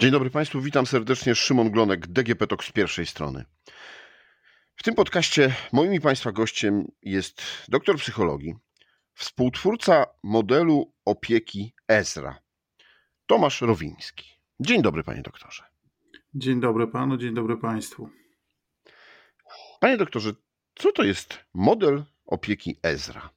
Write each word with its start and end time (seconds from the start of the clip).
Dzień 0.00 0.10
dobry 0.10 0.30
Państwu, 0.30 0.60
witam 0.60 0.86
serdecznie. 0.86 1.34
Szymon 1.34 1.70
Glonek, 1.70 2.06
DGP 2.06 2.46
TOK 2.46 2.64
z 2.64 2.72
pierwszej 2.72 3.06
strony. 3.06 3.44
W 4.76 4.82
tym 4.82 4.94
podcaście 4.94 5.54
moim 5.72 5.94
i 5.94 6.00
Państwa 6.00 6.32
gościem 6.32 6.88
jest 7.02 7.42
doktor 7.68 7.96
psychologii, 7.96 8.54
współtwórca 9.14 10.06
modelu 10.22 10.92
opieki 11.04 11.74
Ezra, 11.88 12.38
Tomasz 13.26 13.60
Rowiński. 13.60 14.30
Dzień 14.60 14.82
dobry, 14.82 15.02
panie 15.02 15.22
doktorze. 15.22 15.62
Dzień 16.34 16.60
dobry 16.60 16.86
panu, 16.86 17.16
dzień 17.16 17.34
dobry 17.34 17.56
państwu. 17.56 18.10
Panie 19.80 19.96
doktorze, 19.96 20.32
co 20.74 20.92
to 20.92 21.02
jest 21.02 21.38
model 21.54 22.04
opieki 22.26 22.78
Ezra? 22.82 23.30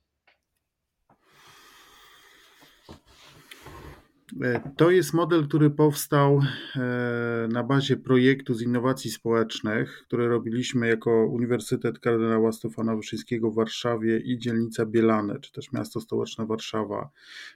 To 4.78 4.92
jest 4.92 5.14
model, 5.14 5.48
który 5.48 5.70
powstał 5.70 6.42
e, 6.76 7.48
na 7.52 7.64
bazie 7.64 7.98
projektu 7.98 8.54
z 8.54 8.62
innowacji 8.62 9.12
społecznych, 9.12 10.04
który 10.08 10.28
robiliśmy 10.28 10.88
jako 10.88 11.26
Uniwersytet 11.26 12.00
Kardynała 12.00 12.52
Stefana 12.52 12.96
Wyszyńskiego 12.96 13.52
w 13.52 13.56
Warszawie 13.56 14.20
i 14.20 14.38
dzielnica 14.38 14.86
Bielane, 14.86 15.40
czy 15.40 15.52
też 15.52 15.72
miasto 15.72 16.00
stołeczne 16.00 16.46
Warszawa, 16.46 17.10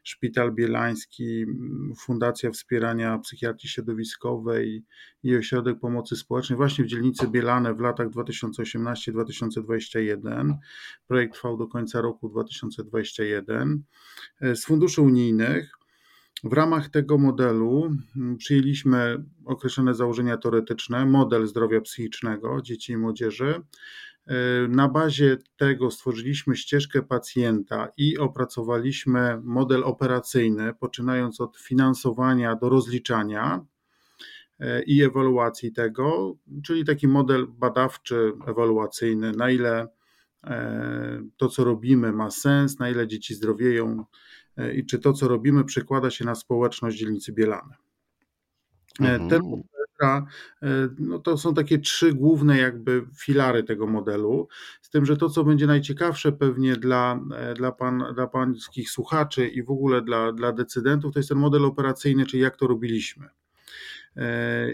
Szpital 0.03 0.53
Bielański, 0.53 1.45
Fundacja 1.99 2.51
Wspierania 2.51 3.19
Psychiatrii 3.19 3.69
Środowiskowej 3.69 4.83
i 5.23 5.35
Ośrodek 5.35 5.79
Pomocy 5.79 6.15
Społecznej 6.15 6.57
właśnie 6.57 6.85
w 6.85 6.87
dzielnicy 6.87 7.27
Bielane 7.27 7.73
w 7.73 7.79
latach 7.79 8.07
2018-2021. 8.07 10.53
Projekt 11.07 11.33
trwał 11.33 11.57
do 11.57 11.67
końca 11.67 12.01
roku 12.01 12.29
2021 12.29 13.83
e, 14.41 14.55
z 14.55 14.65
funduszy 14.65 15.01
unijnych. 15.01 15.76
W 16.43 16.53
ramach 16.53 16.89
tego 16.89 17.17
modelu 17.17 17.91
mm, 18.15 18.37
przyjęliśmy 18.37 19.23
określone 19.45 19.93
założenia 19.93 20.37
teoretyczne, 20.37 21.05
model 21.05 21.47
zdrowia 21.47 21.81
psychicznego 21.81 22.61
dzieci 22.61 22.91
i 22.93 22.97
młodzieży. 22.97 23.61
E, 24.27 24.67
na 24.67 24.89
bazie 24.89 25.37
tego 25.57 25.91
stworzyliśmy 25.91 26.55
ścieżkę 26.55 27.01
pacjenta 27.01 27.91
i 27.97 28.17
opracowaliśmy 28.17 29.41
model 29.43 29.83
operacyjny, 29.83 30.73
poczynając 30.79 31.41
od 31.41 31.57
finansowania 31.57 32.55
do 32.55 32.69
rozliczania 32.69 33.65
e, 34.59 34.83
i 34.83 35.03
ewaluacji 35.03 35.71
tego, 35.71 36.35
czyli 36.63 36.85
taki 36.85 37.07
model 37.07 37.47
badawczy, 37.47 38.31
ewaluacyjny, 38.47 39.31
na 39.31 39.49
ile 39.49 39.87
e, 40.43 41.21
to, 41.37 41.49
co 41.49 41.63
robimy, 41.63 42.11
ma 42.11 42.31
sens, 42.31 42.79
na 42.79 42.89
ile 42.89 43.07
dzieci 43.07 43.35
zdrowieją, 43.35 44.05
i 44.75 44.85
czy 44.85 44.99
to, 44.99 45.13
co 45.13 45.27
robimy, 45.27 45.63
przekłada 45.63 46.09
się 46.09 46.25
na 46.25 46.35
społeczność 46.35 46.97
dzielnicy 46.97 47.33
Bielany. 47.33 47.73
E, 49.01 49.13
mhm. 49.13 49.29
Ten 49.29 49.41
model, 49.41 50.23
e, 50.61 50.89
no 50.99 51.19
to 51.19 51.37
są 51.37 51.53
takie 51.53 51.79
trzy 51.79 52.13
główne 52.13 52.57
jakby 52.57 53.05
filary 53.17 53.63
tego 53.63 53.87
modelu, 53.87 54.47
z 54.81 54.89
tym, 54.89 55.05
że 55.05 55.17
to, 55.17 55.29
co 55.29 55.43
będzie 55.43 55.67
najciekawsze 55.67 56.31
pewnie 56.31 56.75
dla, 56.75 57.19
dla, 57.55 57.71
pan, 57.71 58.03
dla 58.13 58.27
pańskich 58.27 58.89
słuchaczy 58.89 59.47
i 59.47 59.63
w 59.63 59.69
ogóle 59.69 60.01
dla, 60.01 60.31
dla 60.31 60.51
decydentów, 60.51 61.13
to 61.13 61.19
jest 61.19 61.29
ten 61.29 61.37
model 61.37 61.65
operacyjny, 61.65 62.25
czyli 62.25 62.43
jak 62.43 62.57
to 62.57 62.67
robiliśmy. 62.67 63.29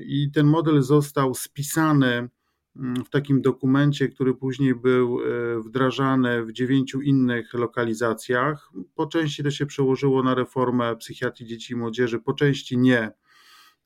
I 0.06 0.32
ten 0.34 0.48
model 0.48 0.82
został 0.82 1.34
spisany 1.34 2.30
w 2.76 3.10
takim 3.10 3.42
dokumencie, 3.42 4.08
który 4.08 4.34
później 4.34 4.76
był 4.76 5.20
e, 5.20 5.60
wdrażany 5.60 6.46
w 6.46 6.52
dziewięciu 6.52 7.02
innych 7.02 7.54
lokalizacjach. 7.54 8.72
Po 8.96 9.08
części 9.08 9.44
to 9.44 9.52
się 9.52 9.66
przełożyło 9.66 10.24
na 10.24 10.36
reformę 10.36 10.96
psychiatrii 10.96 11.48
dzieci 11.48 11.74
i 11.74 11.76
młodzieży, 11.76 12.20
po 12.20 12.34
części 12.34 12.78
nie. 12.78 13.12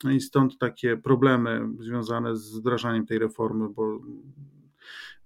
No 0.03 0.12
i 0.12 0.22
stąd 0.22 0.57
takie 0.57 0.97
problemy 0.97 1.69
związane 1.79 2.38
z 2.38 2.57
wdrażaniem 2.59 3.06
tej 3.06 3.19
reformy, 3.19 3.69
bo 3.69 4.00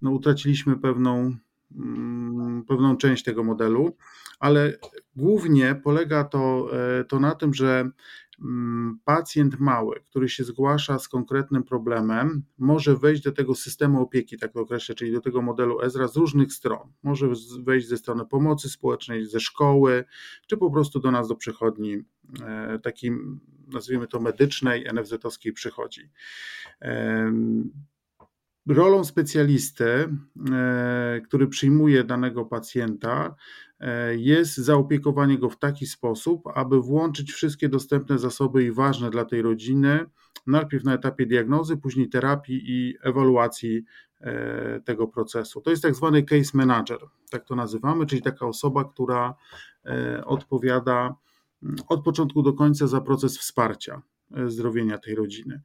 no, 0.02 0.12
utraciliśmy 0.12 0.78
pewną, 0.78 1.36
mm, 1.78 2.64
pewną 2.68 2.98
część 2.98 3.24
tego 3.24 3.44
modelu, 3.44 3.98
ale 4.40 4.78
głównie 5.16 5.76
polega 5.84 6.24
to, 6.24 6.70
e, 7.00 7.04
to 7.04 7.20
na 7.20 7.36
tym, 7.36 7.54
że 7.54 7.92
Mm, 7.92 8.31
pacjent 9.06 9.60
mały, 9.60 10.04
który 10.10 10.30
się 10.30 10.44
zgłasza 10.44 11.00
z 11.00 11.08
konkretnym 11.08 11.64
problemem, 11.64 12.44
może 12.58 12.98
wejść 12.98 13.24
do 13.24 13.32
tego 13.32 13.56
systemu 13.56 14.02
opieki, 14.02 14.38
tak 14.38 14.54
to 14.54 14.60
określę, 14.60 14.96
czyli 14.96 15.12
do 15.12 15.22
tego 15.22 15.42
modelu 15.42 15.82
Ezra 15.82 16.08
z 16.08 16.16
różnych 16.16 16.54
stron. 16.54 16.94
Może 17.04 17.28
wejść 17.64 17.88
ze 17.88 17.98
strony 17.98 18.26
pomocy 18.26 18.70
społecznej, 18.70 19.26
ze 19.26 19.40
szkoły, 19.40 20.04
czy 20.48 20.58
po 20.58 20.72
prostu 20.72 21.00
do 21.00 21.12
nas 21.12 21.28
do 21.28 21.36
przychodni, 21.36 21.98
e, 22.44 22.80
takiej 22.80 23.12
nazwijmy 23.68 24.08
to 24.08 24.20
medycznej, 24.20 24.86
NFZ-owskiej 24.94 25.54
przychodzi. 25.54 26.10
Rolą 28.68 29.04
specjalisty, 29.04 29.86
e, 30.52 31.22
który 31.26 31.48
przyjmuje 31.48 32.04
danego 32.04 32.46
pacjenta, 32.46 33.36
jest 34.18 34.58
zaopiekowanie 34.58 35.38
go 35.38 35.50
w 35.50 35.60
taki 35.60 35.86
sposób, 35.86 36.42
aby 36.56 36.82
włączyć 36.82 37.32
wszystkie 37.32 37.70
dostępne 37.70 38.20
zasoby 38.20 38.64
i 38.64 38.72
ważne 38.72 39.10
dla 39.10 39.26
tej 39.26 39.42
rodziny, 39.42 40.06
najpierw 40.48 40.84
na 40.84 40.94
etapie 40.94 41.26
diagnozy, 41.26 41.78
później 41.78 42.10
terapii 42.10 42.62
i 42.66 42.96
ewaluacji 43.02 43.84
e, 44.22 44.82
tego 44.86 45.08
procesu. 45.08 45.62
To 45.62 45.70
jest 45.70 45.84
tak 45.84 45.96
zwany 45.96 46.24
case 46.24 46.52
manager, 46.54 47.00
tak 47.30 47.46
to 47.46 47.56
nazywamy, 47.56 48.06
czyli 48.06 48.22
taka 48.22 48.46
osoba, 48.46 48.84
która 48.84 49.36
odpowiada 50.26 51.16
mm, 51.64 51.76
od 51.88 52.04
początku 52.04 52.44
do 52.44 52.54
końca 52.54 52.88
za 52.88 53.02
proces 53.02 53.38
wsparcia 53.38 54.02
zdrowienia 54.48 54.98
tej 54.98 55.16
rodziny. 55.16 55.62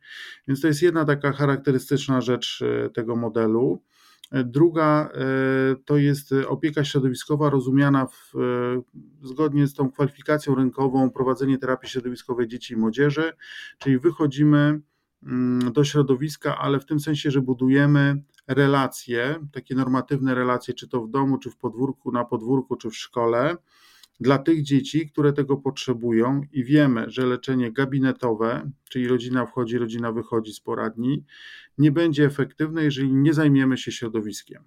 Więc 0.48 0.60
to 0.60 0.68
jest 0.68 0.82
jedna 0.82 1.04
taka 1.04 1.32
charakterystyczna 1.32 2.20
rzecz 2.20 2.62
e, 2.62 2.90
tego 2.90 3.16
modelu. 3.16 3.82
E, 4.30 4.44
druga 4.44 5.10
e, 5.14 5.18
to 5.84 5.96
jest 5.96 6.34
opieka 6.48 6.84
środowiskowa 6.84 7.50
rozumiana 7.50 8.06
w, 8.06 8.32
zgodnie 9.22 9.66
z 9.66 9.74
tą 9.74 9.90
kwalifikacją 9.90 10.54
rynkową 10.54 11.10
prowadzenie 11.10 11.58
terapii 11.58 11.88
środowiskowej 11.88 12.48
dzieci 12.48 12.74
i 12.74 12.76
młodzieży, 12.76 13.32
czyli 13.78 13.98
wychodzimy 13.98 14.80
mm, 15.22 15.72
do 15.72 15.84
środowiska, 15.84 16.58
ale 16.58 16.80
w 16.80 16.86
tym 16.86 17.00
sensie, 17.00 17.30
że 17.30 17.40
budujemy 17.40 18.22
relacje, 18.48 19.38
takie 19.52 19.74
normatywne 19.74 20.34
relacje, 20.34 20.74
czy 20.74 20.88
to 20.88 21.02
w 21.02 21.10
domu, 21.10 21.38
czy 21.38 21.50
w 21.50 21.56
podwórku, 21.56 22.12
na 22.12 22.24
podwórku, 22.24 22.76
czy 22.76 22.90
w 22.90 22.96
szkole, 22.96 23.56
dla 24.20 24.38
tych 24.38 24.62
dzieci, 24.62 25.08
które 25.08 25.32
tego 25.32 25.56
potrzebują 25.56 26.40
i 26.52 26.64
wiemy, 26.64 27.04
że 27.10 27.26
leczenie 27.26 27.72
gabinetowe, 27.72 28.70
czyli 28.90 29.08
rodzina 29.08 29.46
wchodzi, 29.46 29.78
rodzina 29.78 30.12
wychodzi 30.12 30.52
z 30.52 30.60
poradni, 30.60 31.24
nie 31.78 31.92
będzie 31.92 32.24
efektywne, 32.24 32.84
jeżeli 32.84 33.14
nie 33.14 33.34
zajmiemy 33.34 33.78
się 33.78 33.92
środowiskiem. 33.92 34.64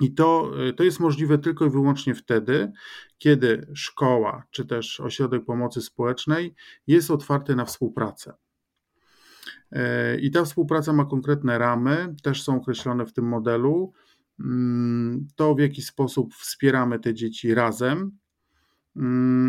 I 0.00 0.14
to, 0.14 0.52
to 0.76 0.84
jest 0.84 1.00
możliwe 1.00 1.38
tylko 1.38 1.66
i 1.66 1.70
wyłącznie 1.70 2.14
wtedy, 2.14 2.72
kiedy 3.18 3.66
szkoła 3.74 4.44
czy 4.50 4.66
też 4.66 5.00
ośrodek 5.00 5.44
pomocy 5.44 5.80
społecznej 5.80 6.54
jest 6.86 7.10
otwarty 7.10 7.56
na 7.56 7.64
współpracę. 7.64 8.34
I 10.20 10.30
ta 10.30 10.44
współpraca 10.44 10.92
ma 10.92 11.04
konkretne 11.04 11.58
ramy, 11.58 12.14
też 12.22 12.42
są 12.42 12.56
określone 12.56 13.06
w 13.06 13.12
tym 13.12 13.24
modelu. 13.24 13.92
Mm, 14.40 15.28
to, 15.36 15.54
w 15.54 15.60
jaki 15.60 15.82
sposób 15.82 16.34
wspieramy 16.34 16.98
te 16.98 17.14
dzieci 17.14 17.54
razem, 17.54 18.18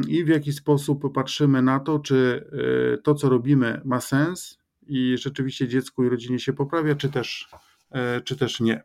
i 0.08 0.24
w 0.24 0.28
jaki 0.28 0.54
sposób 0.54 1.14
patrzymy 1.14 1.62
na 1.62 1.80
to, 1.80 2.00
czy 2.00 2.50
y, 2.94 3.02
to, 3.02 3.16
co 3.16 3.30
robimy, 3.30 3.82
ma 3.86 4.02
sens 4.02 4.60
i 4.88 5.18
rzeczywiście 5.18 5.68
dziecku 5.68 6.04
i 6.04 6.10
rodzinie 6.10 6.40
się 6.40 6.54
poprawia, 6.54 6.96
czy 6.96 7.10
też, 7.10 7.50
e, 7.92 8.22
czy 8.22 8.36
też 8.38 8.60
nie. 8.60 8.84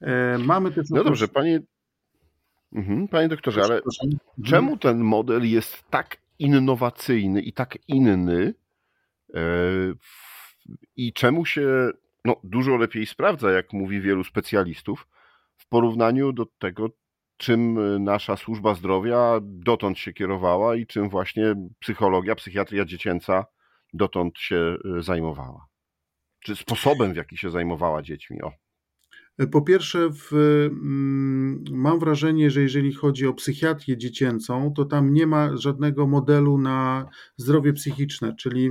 E, 0.00 0.38
mamy 0.38 0.72
też. 0.72 0.90
No 0.90 1.04
dobrze, 1.04 1.28
panie, 1.28 1.60
mhm, 2.72 3.08
panie 3.08 3.28
doktorze, 3.28 3.62
ale 3.62 3.74
mhm. 3.74 4.18
czemu 4.44 4.76
ten 4.76 4.98
model 4.98 5.50
jest 5.50 5.84
tak 5.90 6.16
innowacyjny 6.38 7.42
i 7.42 7.52
tak 7.52 7.78
inny? 7.88 8.54
E, 9.34 9.42
I 10.96 11.12
czemu 11.12 11.46
się 11.46 11.90
no, 12.24 12.36
dużo 12.44 12.76
lepiej 12.76 13.06
sprawdza, 13.06 13.50
jak 13.50 13.72
mówi 13.72 14.00
wielu 14.00 14.24
specjalistów, 14.24 15.08
w 15.56 15.68
porównaniu 15.68 16.32
do 16.32 16.46
tego, 16.58 16.88
czym 17.36 17.78
y, 17.78 17.98
nasza 17.98 18.36
służba 18.36 18.74
zdrowia 18.74 19.40
dotąd 19.42 19.98
się 19.98 20.12
kierowała 20.12 20.76
i 20.76 20.86
czym 20.86 21.08
właśnie 21.08 21.54
psychologia, 21.80 22.34
psychiatria 22.34 22.84
dziecięca 22.84 23.44
dotąd 23.94 24.38
się 24.38 24.76
y, 24.98 25.02
zajmowała. 25.02 25.66
Czy 26.40 26.56
sposobem, 26.56 27.12
w 27.12 27.16
jaki 27.16 27.36
się 27.36 27.50
zajmowała 27.50 28.02
dziećmi. 28.02 28.42
O. 28.42 28.52
Po 29.52 29.62
pierwsze, 29.62 30.10
w, 30.10 30.32
mm, 30.32 31.64
mam 31.70 31.98
wrażenie, 31.98 32.50
że 32.50 32.62
jeżeli 32.62 32.92
chodzi 32.92 33.26
o 33.26 33.34
psychiatrię 33.34 33.96
dziecięcą, 33.96 34.72
to 34.76 34.84
tam 34.84 35.12
nie 35.12 35.26
ma 35.26 35.56
żadnego 35.56 36.06
modelu 36.06 36.58
na 36.58 37.08
zdrowie 37.36 37.72
psychiczne, 37.72 38.34
czyli 38.36 38.70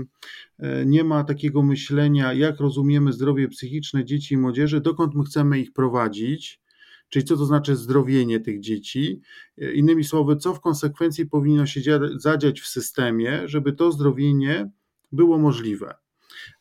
e, 0.60 0.86
nie 0.86 1.04
ma 1.04 1.24
takiego 1.24 1.64
myślenia, 1.64 2.34
jak 2.34 2.60
rozumiemy 2.60 3.14
zdrowie 3.14 3.48
psychiczne 3.48 4.06
dzieci 4.06 4.34
i 4.34 4.38
młodzieży, 4.38 4.82
dokąd 4.82 5.16
my 5.16 5.24
chcemy 5.24 5.60
ich 5.60 5.74
prowadzić 5.74 6.65
czyli 7.10 7.26
co 7.26 7.38
to 7.38 7.46
znaczy 7.46 7.76
zdrowienie 7.76 8.40
tych 8.40 8.60
dzieci. 8.60 9.22
Innymi 9.74 10.04
słowy, 10.04 10.36
co 10.36 10.54
w 10.54 10.62
konsekwencji 10.62 11.26
powinno 11.26 11.66
się 11.66 11.82
zadziać 12.16 12.62
w 12.62 12.68
systemie, 12.68 13.42
żeby 13.46 13.74
to 13.74 13.92
zdrowienie 13.92 14.72
było 15.12 15.38
możliwe. 15.38 15.96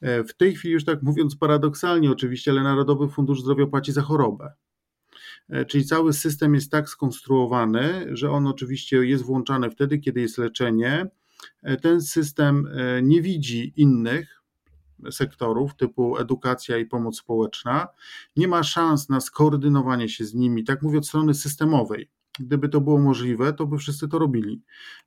W 0.02 0.34
tej 0.36 0.54
chwili, 0.54 0.74
już 0.74 0.84
tak 0.84 1.02
mówiąc 1.02 1.36
paradoksalnie 1.36 2.10
oczywiście, 2.10 2.50
ale 2.50 2.62
Narodowy 2.62 3.08
Fundusz 3.08 3.40
Zdrowia 3.40 3.66
płaci 3.66 3.92
za 3.92 4.02
chorobę. 4.02 4.52
Czyli 5.68 5.84
cały 5.84 6.12
system 6.12 6.54
jest 6.54 6.70
tak 6.70 6.88
skonstruowany, 6.88 8.06
że 8.12 8.30
on 8.30 8.46
oczywiście 8.46 8.96
jest 8.96 9.24
włączany 9.24 9.70
wtedy, 9.70 9.98
kiedy 9.98 10.20
jest 10.20 10.38
leczenie. 10.38 11.06
Ten 11.82 12.00
system 12.00 12.68
nie 13.02 13.22
widzi 13.22 13.72
innych 13.76 14.42
sektorów 15.10 15.76
typu 15.76 16.18
edukacja 16.18 16.78
i 16.78 16.86
pomoc 16.86 17.18
społeczna. 17.18 17.88
Nie 18.36 18.48
ma 18.48 18.62
szans 18.62 19.08
na 19.08 19.20
skoordynowanie 19.20 20.08
się 20.08 20.24
z 20.24 20.34
nimi, 20.34 20.64
tak 20.64 20.82
mówię 20.82 20.98
od 20.98 21.06
strony 21.06 21.34
systemowej. 21.34 22.10
Gdyby 22.38 22.68
to 22.68 22.80
było 22.80 22.98
możliwe, 22.98 23.52
to 23.52 23.66
by 23.66 23.78
wszyscy 23.78 24.08
to 24.08 24.18
robili, 24.18 24.62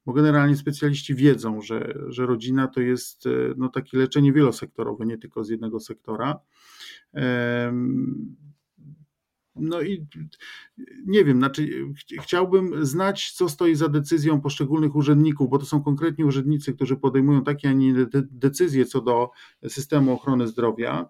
bo 0.06 0.14
generalnie 0.14 0.56
specjaliści 0.56 1.16
wiedzą, 1.16 1.62
że, 1.62 1.94
że 2.08 2.26
rodzina 2.26 2.68
to 2.68 2.82
jest 2.82 3.26
e, 3.26 3.30
no, 3.58 3.70
takie 3.70 3.98
leczenie 3.98 4.34
wielosektorowe, 4.34 5.06
nie 5.06 5.18
tylko 5.18 5.44
z 5.44 5.50
jednego 5.50 5.80
sektora. 5.80 6.40
No 9.60 9.82
i 9.82 10.06
nie 11.06 11.26
wiem, 11.26 11.38
znaczy 11.38 11.70
chciałbym 12.22 12.86
znać, 12.86 13.32
co 13.32 13.50
stoi 13.50 13.76
za 13.76 13.88
decyzją 13.88 14.42
poszczególnych 14.42 14.96
urzędników, 14.96 15.50
bo 15.50 15.58
to 15.58 15.66
są 15.66 15.84
konkretni 15.84 16.24
urzędnicy, 16.24 16.74
którzy 16.74 16.96
podejmują 16.98 17.44
takie, 17.44 17.70
a 17.70 17.74
nie 17.74 17.88
inne 17.88 18.06
decyzje 18.32 18.86
co 18.86 19.02
do 19.02 19.30
systemu 19.68 20.14
ochrony 20.14 20.48
zdrowia. 20.48 21.10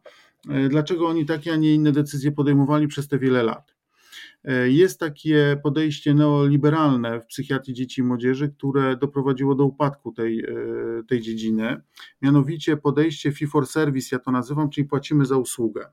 E, 0.49 0.69
dlaczego 0.69 1.07
oni 1.07 1.25
takie, 1.25 1.53
a 1.53 1.55
nie 1.55 1.73
inne 1.73 1.91
decyzje 1.91 2.31
podejmowali 2.31 2.88
przez 2.88 3.07
te 3.07 3.19
wiele 3.19 3.44
lat? 3.44 3.75
E, 4.44 4.69
jest 4.69 5.00
takie 5.00 5.59
podejście 5.63 6.13
neoliberalne 6.13 7.21
w 7.21 7.25
psychiatrii 7.25 7.73
dzieci 7.73 8.01
i 8.01 8.03
młodzieży, 8.03 8.50
które 8.50 8.97
doprowadziło 8.97 9.55
do 9.55 9.65
upadku 9.65 10.11
tej, 10.11 10.39
e, 10.39 10.53
tej 11.07 11.21
dziedziny. 11.21 11.81
Mianowicie 12.21 12.77
podejście 12.77 13.31
fee 13.31 13.47
for 13.47 13.67
service, 13.67 14.15
ja 14.15 14.19
to 14.19 14.31
nazywam, 14.31 14.69
czyli 14.69 14.88
płacimy 14.88 15.25
za 15.25 15.38
usługę. 15.38 15.89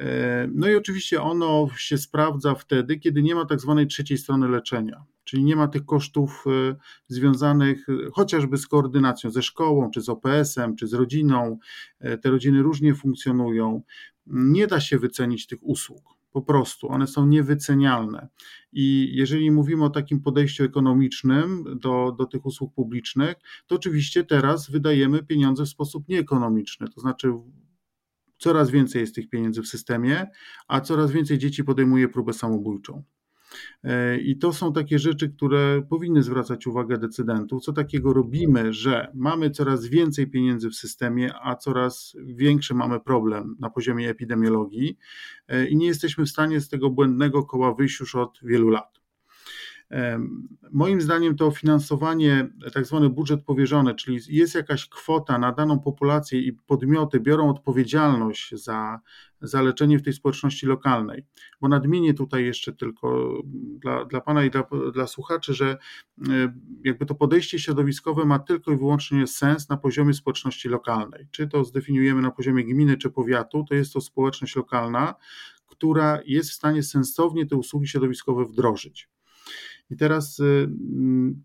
E, 0.00 0.48
no 0.54 0.68
i 0.68 0.74
oczywiście 0.74 1.22
ono 1.22 1.68
się 1.76 1.98
sprawdza 1.98 2.54
wtedy, 2.54 2.98
kiedy 2.98 3.22
nie 3.22 3.34
ma 3.34 3.46
tak 3.46 3.60
zwanej 3.60 3.86
trzeciej 3.86 4.18
strony 4.18 4.48
leczenia, 4.48 5.04
czyli 5.24 5.44
nie 5.44 5.56
ma 5.56 5.68
tych 5.68 5.84
kosztów 5.84 6.44
e, 6.46 6.76
związanych 7.08 7.88
e, 7.88 7.92
chociażby 8.12 8.58
z 8.58 8.66
koordynacją 8.66 9.30
ze 9.30 9.42
szkołą, 9.42 9.90
czy 9.90 10.00
z 10.00 10.08
OPS-em, 10.08 10.76
czy 10.76 10.86
z 10.86 10.92
rodziną. 10.92 11.58
Te 12.22 12.30
rodziny 12.30 12.62
różnie 12.62 12.94
funkcjonują. 12.94 13.82
Nie 14.26 14.66
da 14.66 14.80
się 14.80 14.98
wycenić 14.98 15.46
tych 15.46 15.58
usług. 15.62 16.02
Po 16.32 16.42
prostu 16.42 16.88
one 16.88 17.06
są 17.06 17.26
niewycenialne. 17.26 18.28
I 18.72 19.10
jeżeli 19.12 19.50
mówimy 19.50 19.84
o 19.84 19.90
takim 19.90 20.20
podejściu 20.20 20.64
ekonomicznym 20.64 21.64
do, 21.80 22.14
do 22.18 22.26
tych 22.26 22.46
usług 22.46 22.74
publicznych, 22.74 23.34
to 23.66 23.74
oczywiście 23.74 24.24
teraz 24.24 24.70
wydajemy 24.70 25.22
pieniądze 25.22 25.64
w 25.64 25.68
sposób 25.68 26.08
nieekonomiczny. 26.08 26.88
To 26.88 27.00
znaczy, 27.00 27.32
coraz 28.40 28.70
więcej 28.70 29.00
jest 29.00 29.14
tych 29.14 29.28
pieniędzy 29.28 29.62
w 29.62 29.66
systemie, 29.66 30.26
a 30.68 30.80
coraz 30.80 31.10
więcej 31.10 31.38
dzieci 31.38 31.64
podejmuje 31.64 32.08
próbę 32.08 32.32
samobójczą. 32.32 33.04
E, 33.84 34.18
I 34.20 34.38
to 34.38 34.52
są 34.52 34.72
takie 34.72 34.98
rzeczy, 34.98 35.28
które 35.28 35.82
powinny 35.88 36.22
zwracać 36.22 36.66
uwagę 36.66 36.98
decydentów. 36.98 37.62
Co 37.62 37.72
takiego 37.72 38.12
robimy, 38.12 38.72
że 38.72 39.10
mamy 39.14 39.50
coraz 39.50 39.86
więcej 39.86 40.26
pieniędzy 40.26 40.70
w 40.70 40.74
systemie, 40.74 41.32
a 41.42 41.56
coraz 41.56 42.16
większy 42.24 42.74
mamy 42.74 43.00
problem 43.00 43.56
na 43.58 43.70
poziomie 43.70 44.10
epidemiologii 44.10 44.98
e, 45.48 45.66
i 45.66 45.76
nie 45.76 45.86
jesteśmy 45.86 46.24
w 46.24 46.30
stanie 46.30 46.60
z 46.60 46.68
tego 46.68 46.90
błędnego 46.90 47.44
koła 47.44 47.74
wyjść 47.74 48.00
już 48.00 48.14
od 48.14 48.38
wielu 48.42 48.68
lat. 48.68 48.99
Moim 50.72 51.00
zdaniem 51.00 51.36
to 51.36 51.50
finansowanie, 51.50 52.50
tak 52.74 52.86
zwany 52.86 53.08
budżet 53.08 53.44
powierzony, 53.44 53.94
czyli 53.94 54.18
jest 54.28 54.54
jakaś 54.54 54.88
kwota 54.88 55.38
na 55.38 55.52
daną 55.52 55.80
populację 55.80 56.40
i 56.40 56.52
podmioty 56.52 57.20
biorą 57.20 57.50
odpowiedzialność 57.50 58.54
za, 58.54 59.00
za 59.40 59.62
leczenie 59.62 59.98
w 59.98 60.02
tej 60.02 60.12
społeczności 60.12 60.66
lokalnej. 60.66 61.26
Bo 61.60 61.68
nadmienię 61.68 62.14
tutaj 62.14 62.44
jeszcze 62.44 62.72
tylko 62.72 63.38
dla, 63.80 64.04
dla 64.04 64.20
Pana 64.20 64.44
i 64.44 64.50
dla, 64.50 64.64
dla 64.94 65.06
słuchaczy, 65.06 65.54
że 65.54 65.78
jakby 66.84 67.06
to 67.06 67.14
podejście 67.14 67.58
środowiskowe 67.58 68.24
ma 68.24 68.38
tylko 68.38 68.72
i 68.72 68.76
wyłącznie 68.76 69.26
sens 69.26 69.68
na 69.68 69.76
poziomie 69.76 70.14
społeczności 70.14 70.68
lokalnej. 70.68 71.26
Czy 71.30 71.48
to 71.48 71.64
zdefiniujemy 71.64 72.22
na 72.22 72.30
poziomie 72.30 72.64
gminy 72.64 72.96
czy 72.96 73.10
powiatu, 73.10 73.64
to 73.68 73.74
jest 73.74 73.92
to 73.92 74.00
społeczność 74.00 74.56
lokalna, 74.56 75.14
która 75.66 76.18
jest 76.26 76.50
w 76.50 76.54
stanie 76.54 76.82
sensownie 76.82 77.46
te 77.46 77.56
usługi 77.56 77.88
środowiskowe 77.88 78.44
wdrożyć. 78.44 79.08
I 79.90 79.96
teraz 79.96 80.38
y, 80.38 80.44
mm, 80.44 81.44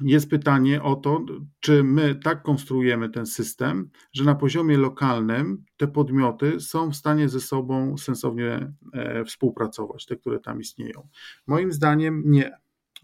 jest 0.00 0.30
pytanie 0.30 0.82
o 0.82 0.96
to, 0.96 1.24
czy 1.60 1.84
my 1.84 2.14
tak 2.14 2.42
konstruujemy 2.42 3.10
ten 3.10 3.26
system, 3.26 3.90
że 4.12 4.24
na 4.24 4.34
poziomie 4.34 4.76
lokalnym 4.76 5.64
te 5.76 5.88
podmioty 5.88 6.60
są 6.60 6.90
w 6.90 6.96
stanie 6.96 7.28
ze 7.28 7.40
sobą 7.40 7.98
sensownie 7.98 8.72
e, 8.92 9.24
współpracować, 9.24 10.06
te, 10.06 10.16
które 10.16 10.40
tam 10.40 10.60
istnieją. 10.60 11.08
Moim 11.46 11.72
zdaniem 11.72 12.22
nie. 12.26 12.52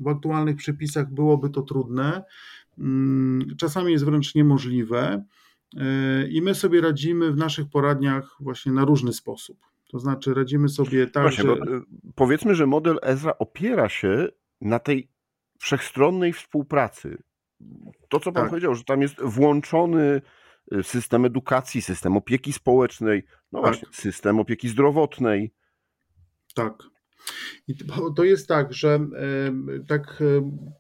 W 0.01 0.09
aktualnych 0.09 0.57
przepisach 0.57 1.13
byłoby 1.13 1.51
to 1.51 1.63
trudne, 1.63 2.25
mm, 2.79 3.57
czasami 3.57 3.93
jest 3.93 4.05
wręcz 4.05 4.35
niemożliwe 4.35 5.25
e, 5.77 6.29
i 6.29 6.43
my 6.43 6.55
sobie 6.55 6.81
radzimy 6.81 7.33
w 7.33 7.37
naszych 7.37 7.71
poradniach 7.71 8.37
właśnie 8.41 8.73
na 8.73 8.85
różny 8.85 9.13
sposób. 9.13 9.68
To 9.89 9.99
znaczy 9.99 10.35
radzimy 10.35 10.69
sobie 10.69 11.07
tak, 11.07 11.23
Właśnie, 11.23 11.45
że... 11.45 11.53
Y, 11.53 11.83
powiedzmy, 12.15 12.55
że 12.55 12.67
model 12.67 12.99
Ezra 13.03 13.39
opiera 13.39 13.89
się 13.89 14.29
na 14.61 14.79
tej 14.79 15.11
wszechstronnej 15.59 16.33
współpracy. 16.33 17.23
To, 18.09 18.21
co 18.21 18.33
Pan 18.33 18.43
tak. 18.43 18.51
powiedział, 18.51 18.75
że 18.75 18.85
tam 18.85 19.03
jest 19.03 19.21
włączony 19.23 20.23
y, 20.73 20.83
system 20.83 21.25
edukacji, 21.25 21.83
system 21.83 22.17
opieki 22.17 22.53
społecznej, 22.53 23.23
no 23.53 23.63
tak. 23.63 23.71
właśnie, 23.71 23.89
system 23.93 24.41
opieki 24.41 24.69
zdrowotnej. 24.69 25.55
Tak. 26.55 26.83
I 27.69 27.75
to 28.17 28.25
jest 28.25 28.49
tak, 28.49 28.73
że 28.73 29.01
tak 29.89 30.23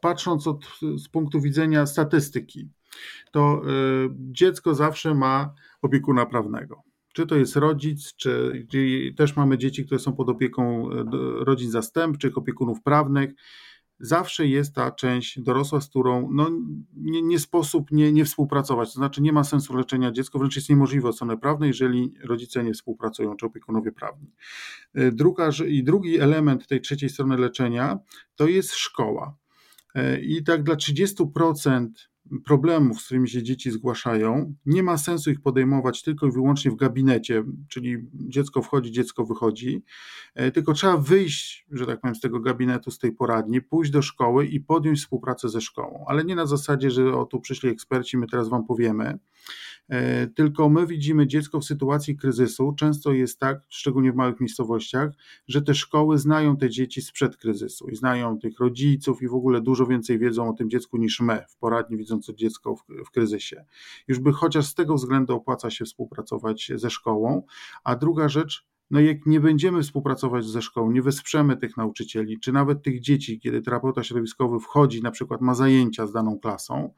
patrząc 0.01 0.47
od, 0.47 0.65
z 0.97 1.09
punktu 1.09 1.41
widzenia 1.41 1.87
statystyki, 1.87 2.71
to 3.33 3.63
dziecko 4.11 4.75
zawsze 4.75 5.15
ma 5.15 5.55
opiekuna 5.83 6.27
prawnego. 6.27 6.83
Czy 7.19 7.27
to 7.27 7.37
jest 7.37 7.57
rodzic, 7.57 8.15
czy 8.17 8.67
też 9.17 9.37
mamy 9.37 9.59
dzieci, 9.59 9.85
które 9.85 9.99
są 9.99 10.13
pod 10.13 10.29
opieką 10.29 10.91
e, 10.91 11.05
rodzin 11.45 11.71
zastępczych, 11.71 12.39
opiekunów 12.39 12.83
prawnych 12.83 13.31
zawsze 14.01 14.47
jest 14.47 14.75
ta 14.75 14.91
część 14.91 15.41
dorosła, 15.41 15.81
z 15.81 15.89
którą 15.89 16.29
no, 16.33 16.51
nie, 16.97 17.23
nie 17.23 17.39
sposób 17.39 17.91
nie, 17.91 18.13
nie 18.13 18.25
współpracować. 18.25 18.89
To 18.89 18.95
znaczy 18.95 19.23
nie 19.23 19.33
ma 19.33 19.45
sensu 19.45 19.77
leczenia 19.77 20.13
dziecka, 20.13 20.39
wręcz 20.39 20.57
jest 20.57 20.69
niemożliwe 20.69 21.09
od 21.09 21.15
strony 21.15 21.39
prawnej, 21.39 21.69
jeżeli 21.69 22.15
rodzice 22.25 22.65
nie 22.65 22.73
współpracują, 22.73 23.37
czy 23.37 23.47
opiekunowie 23.47 23.93
prawni. 23.93 24.33
E, 24.95 25.13
druga, 25.13 25.51
I 25.69 25.85
drugi 25.85 26.21
element 26.21 26.67
tej 26.67 26.81
trzeciej 26.81 27.09
strony 27.09 27.37
leczenia 27.37 27.99
to 28.37 28.47
jest 28.47 28.75
szkoła. 28.75 29.37
E, 29.95 30.21
I 30.21 30.45
tak 30.45 30.63
dla 30.63 30.75
30% 30.75 31.89
problemów, 32.45 33.01
z 33.01 33.05
którymi 33.05 33.29
się 33.29 33.43
dzieci 33.43 33.71
zgłaszają, 33.71 34.55
nie 34.67 34.83
ma 34.83 34.99
sensu 34.99 35.31
ich 35.31 35.41
podejmować 35.41 36.03
tylko 36.03 36.27
i 36.27 36.33
wyłącznie 36.33 36.71
w 36.71 36.77
gabinecie, 36.77 37.45
czyli 37.69 37.97
dziecko 38.15 38.63
wchodzi, 38.63 38.93
dziecko 38.93 39.25
wychodzi, 39.25 39.85
e, 40.35 40.51
tylko 40.51 40.73
trzeba 40.73 40.97
wyjść, 40.97 41.67
że 41.71 41.87
tak 41.87 42.01
powiem, 42.01 42.15
z 42.15 42.21
tego 42.21 42.41
gabinetu, 42.41 42.91
z 42.91 42.99
tej 42.99 43.13
poradni, 43.13 43.63
pójść 43.63 43.91
do 43.91 44.03
szkoły 44.03 44.47
i 44.47 44.61
podjąć 44.61 44.99
współpracę 44.99 45.49
ze 45.49 45.61
szkołą, 45.61 46.05
ale 46.09 46.25
nie 46.25 46.35
na 46.35 46.47
zasadzie, 46.47 46.91
że 46.91 47.17
o 47.17 47.27
tu 47.27 47.41
przyszli 47.41 47.69
eksperci, 47.69 48.19
my 48.19 48.27
teraz 48.27 48.49
wam 48.49 48.67
powiemy, 48.67 49.19
tylko 50.35 50.69
my 50.69 50.87
widzimy 50.87 51.27
dziecko 51.27 51.61
w 51.61 51.65
sytuacji 51.65 52.17
kryzysu. 52.17 52.73
Często 52.73 53.13
jest 53.13 53.39
tak, 53.39 53.61
szczególnie 53.69 54.13
w 54.13 54.17
małych 54.17 54.41
miejscowościach, 54.41 55.11
że 55.49 55.63
te 55.63 55.75
szkoły 55.75 56.19
znają 56.19 56.57
te 56.57 56.71
dzieci 56.71 57.03
sprzed 57.03 57.37
kryzysu 57.37 57.89
i 57.89 57.97
znają 57.97 58.39
tych 58.39 58.59
rodziców 58.59 59.23
i 59.23 59.29
w 59.29 59.35
ogóle 59.35 59.61
dużo 59.61 59.87
więcej 59.87 60.19
wiedzą 60.19 60.49
o 60.49 60.53
tym 60.53 60.71
dziecku 60.71 60.97
niż 60.97 61.21
my 61.21 61.45
w 61.49 61.57
poradni, 61.57 61.97
widząc 61.97 62.27
to 62.27 62.33
dziecko 62.33 62.77
w, 62.77 62.85
w 63.07 63.11
kryzysie. 63.11 63.65
Już 64.09 64.19
by 64.19 64.33
chociaż 64.33 64.67
z 64.67 64.75
tego 64.75 64.95
względu 64.95 65.35
opłaca 65.35 65.71
się 65.71 65.85
współpracować 65.85 66.73
ze 66.75 66.91
szkołą. 66.91 67.43
A 67.85 67.97
druga 67.97 68.29
rzecz, 68.29 68.67
no 68.91 69.01
jak 69.01 69.27
nie 69.27 69.41
będziemy 69.41 69.83
współpracować 69.83 70.45
ze 70.45 70.63
szkołą, 70.63 70.91
nie 70.91 71.03
wesprzemy 71.03 71.57
tych 71.57 71.77
nauczycieli, 71.77 72.41
czy 72.41 72.53
nawet 72.53 72.83
tych 72.83 73.01
dzieci, 73.01 73.41
kiedy 73.41 73.63
terapeuta 73.63 74.03
środowiskowy 74.03 74.61
wchodzi, 74.61 75.03
na 75.03 75.11
przykład 75.11 75.41
ma 75.41 75.55
zajęcia 75.55 76.07
z 76.07 76.13
daną 76.13 76.39
klasą, 76.39 76.95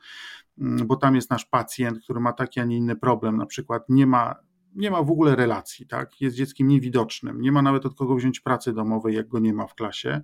mm, 0.58 0.86
bo 0.86 0.96
tam 0.96 1.14
jest 1.14 1.30
nasz 1.30 1.44
pacjent, 1.44 2.00
który 2.04 2.20
ma 2.20 2.32
taki, 2.32 2.60
a 2.60 2.64
nie 2.64 2.76
inny 2.76 2.96
problem, 2.96 3.36
na 3.36 3.46
przykład 3.46 3.82
nie 3.88 4.06
ma, 4.06 4.34
nie 4.74 4.90
ma 4.90 5.02
w 5.02 5.10
ogóle 5.10 5.36
relacji, 5.36 5.86
tak? 5.86 6.20
jest 6.20 6.36
dzieckiem 6.36 6.68
niewidocznym, 6.68 7.40
nie 7.40 7.52
ma 7.52 7.62
nawet 7.62 7.86
od 7.86 7.94
kogo 7.94 8.14
wziąć 8.14 8.40
pracy 8.40 8.72
domowej, 8.72 9.14
jak 9.14 9.28
go 9.28 9.38
nie 9.38 9.54
ma 9.54 9.66
w 9.66 9.74
klasie, 9.74 10.20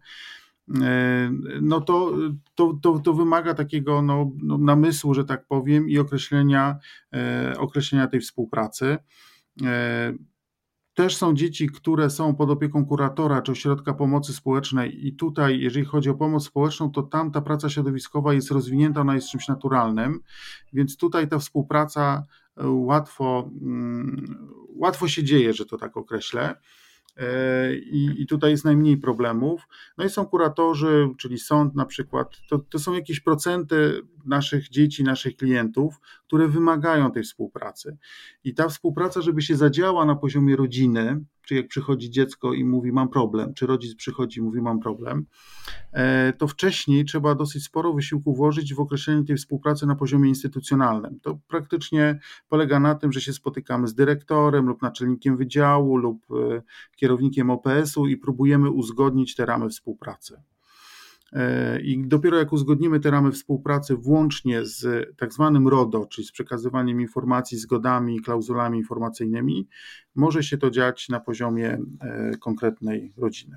e, 0.83 1.31
no 1.61 1.81
to, 1.81 2.13
to, 2.55 2.79
to, 2.83 2.99
to 2.99 3.15
wymaga 3.15 3.55
takiego 3.55 4.03
no, 4.03 4.31
no, 4.43 4.59
namysłu, 4.59 5.15
że 5.15 5.25
tak 5.25 5.47
powiem, 5.47 5.89
i 5.89 5.99
określenia, 5.99 6.79
e, 7.15 7.55
określenia 7.59 8.07
tej 8.07 8.21
współpracy. 8.21 8.99
Też 10.97 11.17
są 11.17 11.35
dzieci, 11.35 11.69
które 11.69 12.11
są 12.11 12.35
pod 12.35 12.51
opieką 12.51 12.87
kuratora 12.87 13.43
czy 13.43 13.53
ośrodka 13.53 13.95
pomocy 13.95 14.33
społecznej, 14.33 15.07
i 15.07 15.17
tutaj, 15.17 15.61
jeżeli 15.61 15.85
chodzi 15.85 16.11
o 16.11 16.15
pomoc 16.15 16.47
społeczną, 16.47 16.91
to 16.91 17.03
tam 17.03 17.31
ta 17.31 17.41
praca 17.41 17.71
środowiskowa 17.71 18.35
jest 18.35 18.51
rozwinięta, 18.51 19.01
ona 19.01 19.15
jest 19.15 19.31
czymś 19.31 19.49
naturalnym, 19.49 20.21
więc 20.73 20.97
tutaj 20.97 21.29
ta 21.29 21.39
współpraca 21.39 22.25
e, 22.57 22.69
łatwo, 22.69 23.51
mm, 23.63 24.49
łatwo 24.77 25.09
się 25.09 25.25
dzieje, 25.25 25.53
że 25.53 25.67
to 25.67 25.77
tak 25.77 25.97
określę. 25.97 26.55
E, 27.17 27.75
i, 27.77 28.23
i 28.23 28.27
tutaj 28.27 28.51
jest 28.51 28.65
najmniej 28.65 28.97
problemów. 28.97 29.69
No 29.99 30.05
i 30.05 30.11
są 30.11 30.27
kuratorzy, 30.27 31.09
czyli 31.19 31.39
sąd 31.39 31.75
na 31.75 31.87
przykład. 31.87 32.37
To, 32.51 32.59
to 32.59 32.79
są 32.79 32.93
jakieś 32.93 33.21
procenty 33.21 34.01
naszych 34.25 34.69
dzieci, 34.69 35.05
naszych 35.05 35.37
klientów, 35.37 36.01
które 36.27 36.49
wymagają 36.49 37.11
tej 37.11 37.23
współpracy. 37.23 37.97
I 38.45 38.55
ta 38.55 38.69
współpraca, 38.69 39.21
żeby 39.21 39.43
się 39.43 39.57
zadziała 39.57 40.05
na 40.05 40.17
poziomie 40.17 40.57
rodziny, 40.57 41.25
czy 41.47 41.55
jak 41.55 41.69
przychodzi 41.69 42.11
dziecko 42.11 42.53
i 42.53 42.65
mówi 42.65 42.93
mam 42.93 43.09
problem, 43.09 43.55
czy 43.55 43.67
rodzic 43.67 43.95
przychodzi 43.95 44.41
i 44.41 44.43
mówi 44.43 44.63
mam 44.63 44.81
problem, 44.81 45.27
e, 45.93 46.33
to 46.33 46.49
wcześniej 46.49 47.05
trzeba 47.05 47.35
dosyć 47.35 47.65
sporo 47.65 47.93
wysiłku 47.93 48.35
włożyć 48.35 48.75
w 48.75 48.81
określenie 48.81 49.25
tej 49.25 49.37
współpracy 49.37 49.87
na 49.87 49.97
poziomie 49.97 50.29
instytucjonalnym. 50.29 51.21
To 51.21 51.39
praktycznie 51.49 52.19
polega 52.49 52.81
na 52.81 52.95
tym, 52.95 53.13
że 53.13 53.21
się 53.21 53.33
spotykamy 53.33 53.89
z 53.89 53.95
dyrektorem 53.95 54.67
lub 54.67 54.83
naczelnikiem 54.83 55.37
wydziału 55.37 55.97
lub 55.97 56.27
e, 56.31 56.63
kierownikiem 56.97 57.51
OPS-u 57.51 58.07
i 58.07 58.17
próbujemy 58.17 58.71
uzgodnić 58.71 59.35
te 59.35 59.47
ramy 59.47 59.69
współpracy. 59.69 60.43
E, 61.33 61.81
I 61.81 62.07
dopiero 62.07 62.39
jak 62.39 62.53
uzgodnimy 62.53 63.01
te 63.01 63.11
ramy 63.11 63.33
współpracy 63.33 63.97
włącznie 63.97 64.65
z 64.65 65.09
tak 65.17 65.33
zwanym 65.33 65.69
RODO, 65.69 66.07
czyli 66.07 66.27
z 66.27 66.33
przekazywaniem 66.33 67.01
informacji, 67.01 67.59
zgodami, 67.59 68.21
klauzulami 68.21 68.79
informacyjnymi, 68.79 69.69
może 70.15 70.43
się 70.43 70.59
to 70.59 70.71
dziać 70.71 71.09
na 71.09 71.21
poziomie 71.21 71.79
e, 72.01 72.31
konkretnej 72.41 73.13
rodziny. 73.17 73.57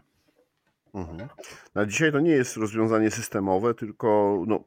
Mhm. 0.94 1.30
Na 1.76 1.86
dzisiaj 1.86 2.12
to 2.12 2.20
nie 2.20 2.32
jest 2.32 2.58
rozwiązanie 2.58 3.12
systemowe, 3.12 3.74
tylko 3.74 4.40
no, 4.48 4.64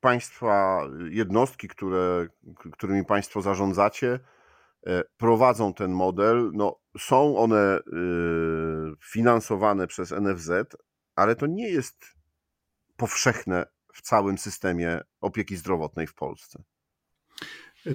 państwa, 0.00 0.82
jednostki, 1.10 1.68
które, 1.68 2.26
którymi 2.72 3.04
Państwo 3.04 3.42
zarządzacie, 3.42 4.20
e, 4.86 5.04
prowadzą 5.16 5.74
ten 5.74 5.92
model. 5.92 6.50
No, 6.54 6.78
są 6.98 7.36
one 7.36 7.78
finansowane 9.00 9.86
przez 9.86 10.12
NFZ, 10.12 10.50
ale 11.18 11.36
to 11.36 11.46
nie 11.46 11.68
jest 11.68 12.04
powszechne 12.96 13.66
w 13.94 14.02
całym 14.02 14.38
systemie 14.38 15.00
opieki 15.20 15.56
zdrowotnej 15.56 16.06
w 16.06 16.14
Polsce. 16.14 16.62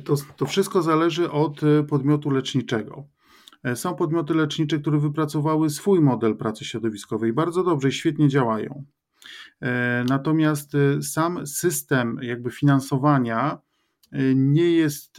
To, 0.05 0.15
to 0.37 0.45
wszystko 0.45 0.81
zależy 0.81 1.31
od 1.31 1.63
e, 1.63 1.83
podmiotu 1.83 2.29
leczniczego. 2.29 3.07
E, 3.63 3.75
są 3.75 3.95
podmioty 3.95 4.33
lecznicze, 4.33 4.79
które 4.79 4.99
wypracowały 4.99 5.69
swój 5.69 6.01
model 6.01 6.37
pracy 6.37 6.65
środowiskowej 6.65 7.33
bardzo 7.33 7.63
dobrze 7.63 7.89
i 7.89 7.91
świetnie 7.91 8.27
działają. 8.27 8.83
E, 9.61 10.05
natomiast 10.09 10.71
sam 11.01 11.47
system 11.47 12.19
jakby 12.21 12.51
finansowania 12.51 13.57
nie 14.35 14.71
jest, 14.71 15.17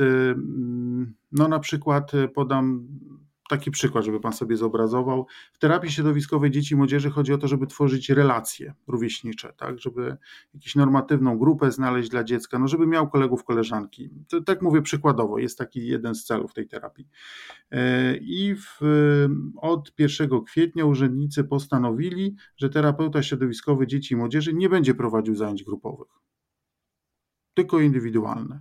no 1.33 1.49
na 1.49 1.59
przykład 1.59 2.13
podam 2.35 2.89
taki 3.55 3.71
przykład, 3.71 4.05
żeby 4.05 4.21
Pan 4.21 4.33
sobie 4.33 4.57
zobrazował. 4.57 5.27
W 5.53 5.59
terapii 5.59 5.91
środowiskowej 5.91 6.51
dzieci 6.51 6.75
i 6.75 6.77
młodzieży 6.77 7.11
chodzi 7.11 7.33
o 7.33 7.39
to, 7.39 7.49
żeby 7.49 7.67
tworzyć 7.67 8.11
relacje 8.11 8.75
rówieśnicze, 8.87 9.53
tak? 9.57 9.79
żeby 9.79 10.17
jakąś 10.55 10.75
normatywną 10.75 11.39
grupę 11.39 11.73
znaleźć 11.73 12.09
dla 12.09 12.25
dziecka, 12.25 12.59
no 12.59 12.69
żeby 12.69 12.87
miał 12.87 13.11
kolegów, 13.11 13.45
koleżanki. 13.45 14.11
To, 14.29 14.43
tak 14.43 14.63
mówię 14.63 14.83
przykładowo, 14.83 15.39
jest 15.39 15.59
taki 15.59 15.87
jeden 15.87 16.15
z 16.15 16.25
celów 16.25 16.55
tej 16.55 16.69
terapii. 16.69 17.09
E, 17.71 18.17
I 18.17 18.55
w, 18.57 18.81
od 19.57 19.93
1 19.99 20.45
kwietnia 20.45 20.85
urzędnicy 20.85 21.45
postanowili, 21.45 22.37
że 22.57 22.71
terapeuta 22.71 23.23
środowiskowy 23.23 23.87
dzieci 23.87 24.15
i 24.15 24.17
młodzieży 24.17 24.55
nie 24.55 24.69
będzie 24.69 24.95
prowadził 24.95 25.35
zajęć 25.35 25.65
grupowych, 25.65 26.09
tylko 27.55 27.81
indywidualne. 27.81 28.61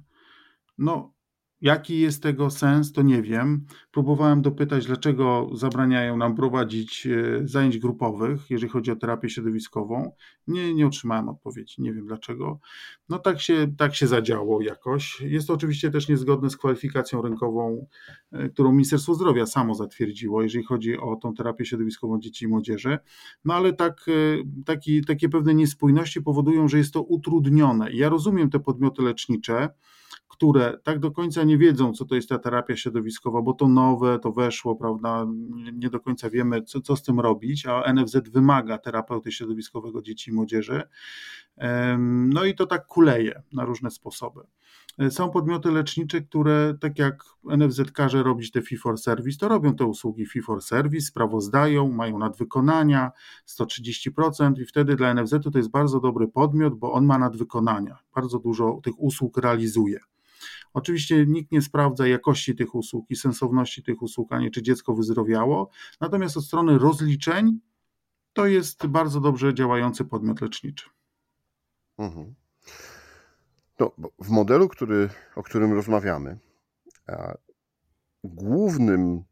No, 0.77 1.13
Jaki 1.63 1.99
jest 1.99 2.23
tego 2.23 2.49
sens, 2.49 2.91
to 2.91 3.01
nie 3.01 3.21
wiem. 3.21 3.65
Próbowałem 3.91 4.41
dopytać, 4.41 4.85
dlaczego 4.85 5.49
zabraniają 5.53 6.17
nam 6.17 6.35
prowadzić 6.35 7.07
e, 7.07 7.47
zajęć 7.47 7.77
grupowych, 7.77 8.49
jeżeli 8.49 8.71
chodzi 8.71 8.91
o 8.91 8.95
terapię 8.95 9.29
środowiskową. 9.29 10.11
Nie, 10.47 10.73
nie 10.73 10.87
otrzymałem 10.87 11.29
odpowiedzi, 11.29 11.81
nie 11.81 11.93
wiem 11.93 12.07
dlaczego. 12.07 12.59
No 13.09 13.19
tak 13.19 13.41
się, 13.41 13.67
tak 13.77 13.95
się 13.95 14.07
zadziało 14.07 14.61
jakoś. 14.61 15.21
Jest 15.21 15.47
to 15.47 15.53
oczywiście 15.53 15.91
też 15.91 16.07
niezgodne 16.09 16.49
z 16.49 16.57
kwalifikacją 16.57 17.21
rynkową, 17.21 17.87
e, 18.31 18.49
którą 18.49 18.71
Ministerstwo 18.71 19.13
Zdrowia 19.13 19.45
samo 19.45 19.75
zatwierdziło, 19.75 20.43
jeżeli 20.43 20.63
chodzi 20.63 20.97
o 20.97 21.15
tą 21.15 21.33
terapię 21.33 21.65
środowiskową 21.65 22.19
dzieci 22.19 22.45
i 22.45 22.47
młodzieży. 22.47 22.97
No 23.45 23.53
ale 23.53 23.73
tak, 23.73 24.05
e, 24.07 24.63
taki, 24.65 25.05
takie 25.05 25.29
pewne 25.29 25.53
niespójności 25.53 26.21
powodują, 26.21 26.67
że 26.67 26.77
jest 26.77 26.93
to 26.93 27.01
utrudnione. 27.01 27.91
ja 27.91 28.09
rozumiem 28.09 28.49
te 28.49 28.59
podmioty 28.59 29.01
lecznicze, 29.01 29.69
które 30.33 30.77
tak 30.83 30.99
do 30.99 31.11
końca 31.11 31.43
nie 31.43 31.57
wiedzą, 31.57 31.93
co 31.93 32.05
to 32.05 32.15
jest 32.15 32.29
ta 32.29 32.39
terapia 32.39 32.75
środowiskowa, 32.75 33.41
bo 33.41 33.53
to 33.53 33.67
nowe, 33.67 34.19
to 34.19 34.31
weszło, 34.31 34.75
prawda? 34.75 35.25
Nie 35.73 35.89
do 35.89 35.99
końca 35.99 36.29
wiemy, 36.29 36.61
co, 36.61 36.81
co 36.81 36.95
z 36.95 37.03
tym 37.03 37.19
robić, 37.19 37.65
a 37.65 37.93
NFZ 37.93 38.29
wymaga 38.29 38.77
terapeuty 38.77 39.31
środowiskowego 39.31 40.01
dzieci 40.01 40.31
i 40.31 40.33
młodzieży. 40.33 40.83
No 42.07 42.45
i 42.45 42.55
to 42.55 42.65
tak 42.65 42.87
kuleje 42.87 43.41
na 43.53 43.65
różne 43.65 43.91
sposoby. 43.91 44.41
Są 45.09 45.29
podmioty 45.29 45.71
lecznicze, 45.71 46.21
które 46.21 46.73
tak 46.79 46.99
jak 46.99 47.23
NFZ 47.43 47.91
każe 47.91 48.23
robić 48.23 48.51
te 48.51 48.61
fee 48.61 48.77
for 48.77 48.97
service, 48.97 49.37
to 49.37 49.47
robią 49.47 49.75
te 49.75 49.85
usługi 49.85 50.25
fee 50.25 50.41
for 50.41 50.61
service, 50.61 51.05
sprawozdają, 51.05 51.91
mają 51.91 52.19
nadwykonania 52.19 53.11
130% 53.47 54.61
i 54.61 54.65
wtedy 54.65 54.95
dla 54.95 55.13
NFZ 55.13 55.35
to 55.53 55.57
jest 55.57 55.69
bardzo 55.69 55.99
dobry 55.99 56.27
podmiot, 56.27 56.75
bo 56.75 56.91
on 56.91 57.05
ma 57.05 57.17
nadwykonania, 57.17 57.97
bardzo 58.15 58.39
dużo 58.39 58.79
tych 58.83 58.99
usług 58.99 59.37
realizuje. 59.37 59.99
Oczywiście 60.73 61.25
nikt 61.25 61.51
nie 61.51 61.61
sprawdza 61.61 62.07
jakości 62.07 62.55
tych 62.55 62.75
usług 62.75 63.05
i 63.09 63.15
sensowności 63.15 63.83
tych 63.83 64.01
usług, 64.01 64.31
ani 64.31 64.51
czy 64.51 64.61
dziecko 64.61 64.93
wyzdrowiało, 64.93 65.69
natomiast 66.01 66.37
od 66.37 66.45
strony 66.45 66.77
rozliczeń 66.77 67.59
to 68.33 68.45
jest 68.45 68.87
bardzo 68.87 69.19
dobrze 69.19 69.53
działający 69.53 70.05
podmiot 70.05 70.41
leczniczy. 70.41 70.89
Mhm. 71.97 72.33
No, 73.79 73.91
w 74.19 74.29
modelu, 74.29 74.69
który, 74.69 75.09
o 75.35 75.43
którym 75.43 75.73
rozmawiamy, 75.73 76.39
głównym 78.23 79.23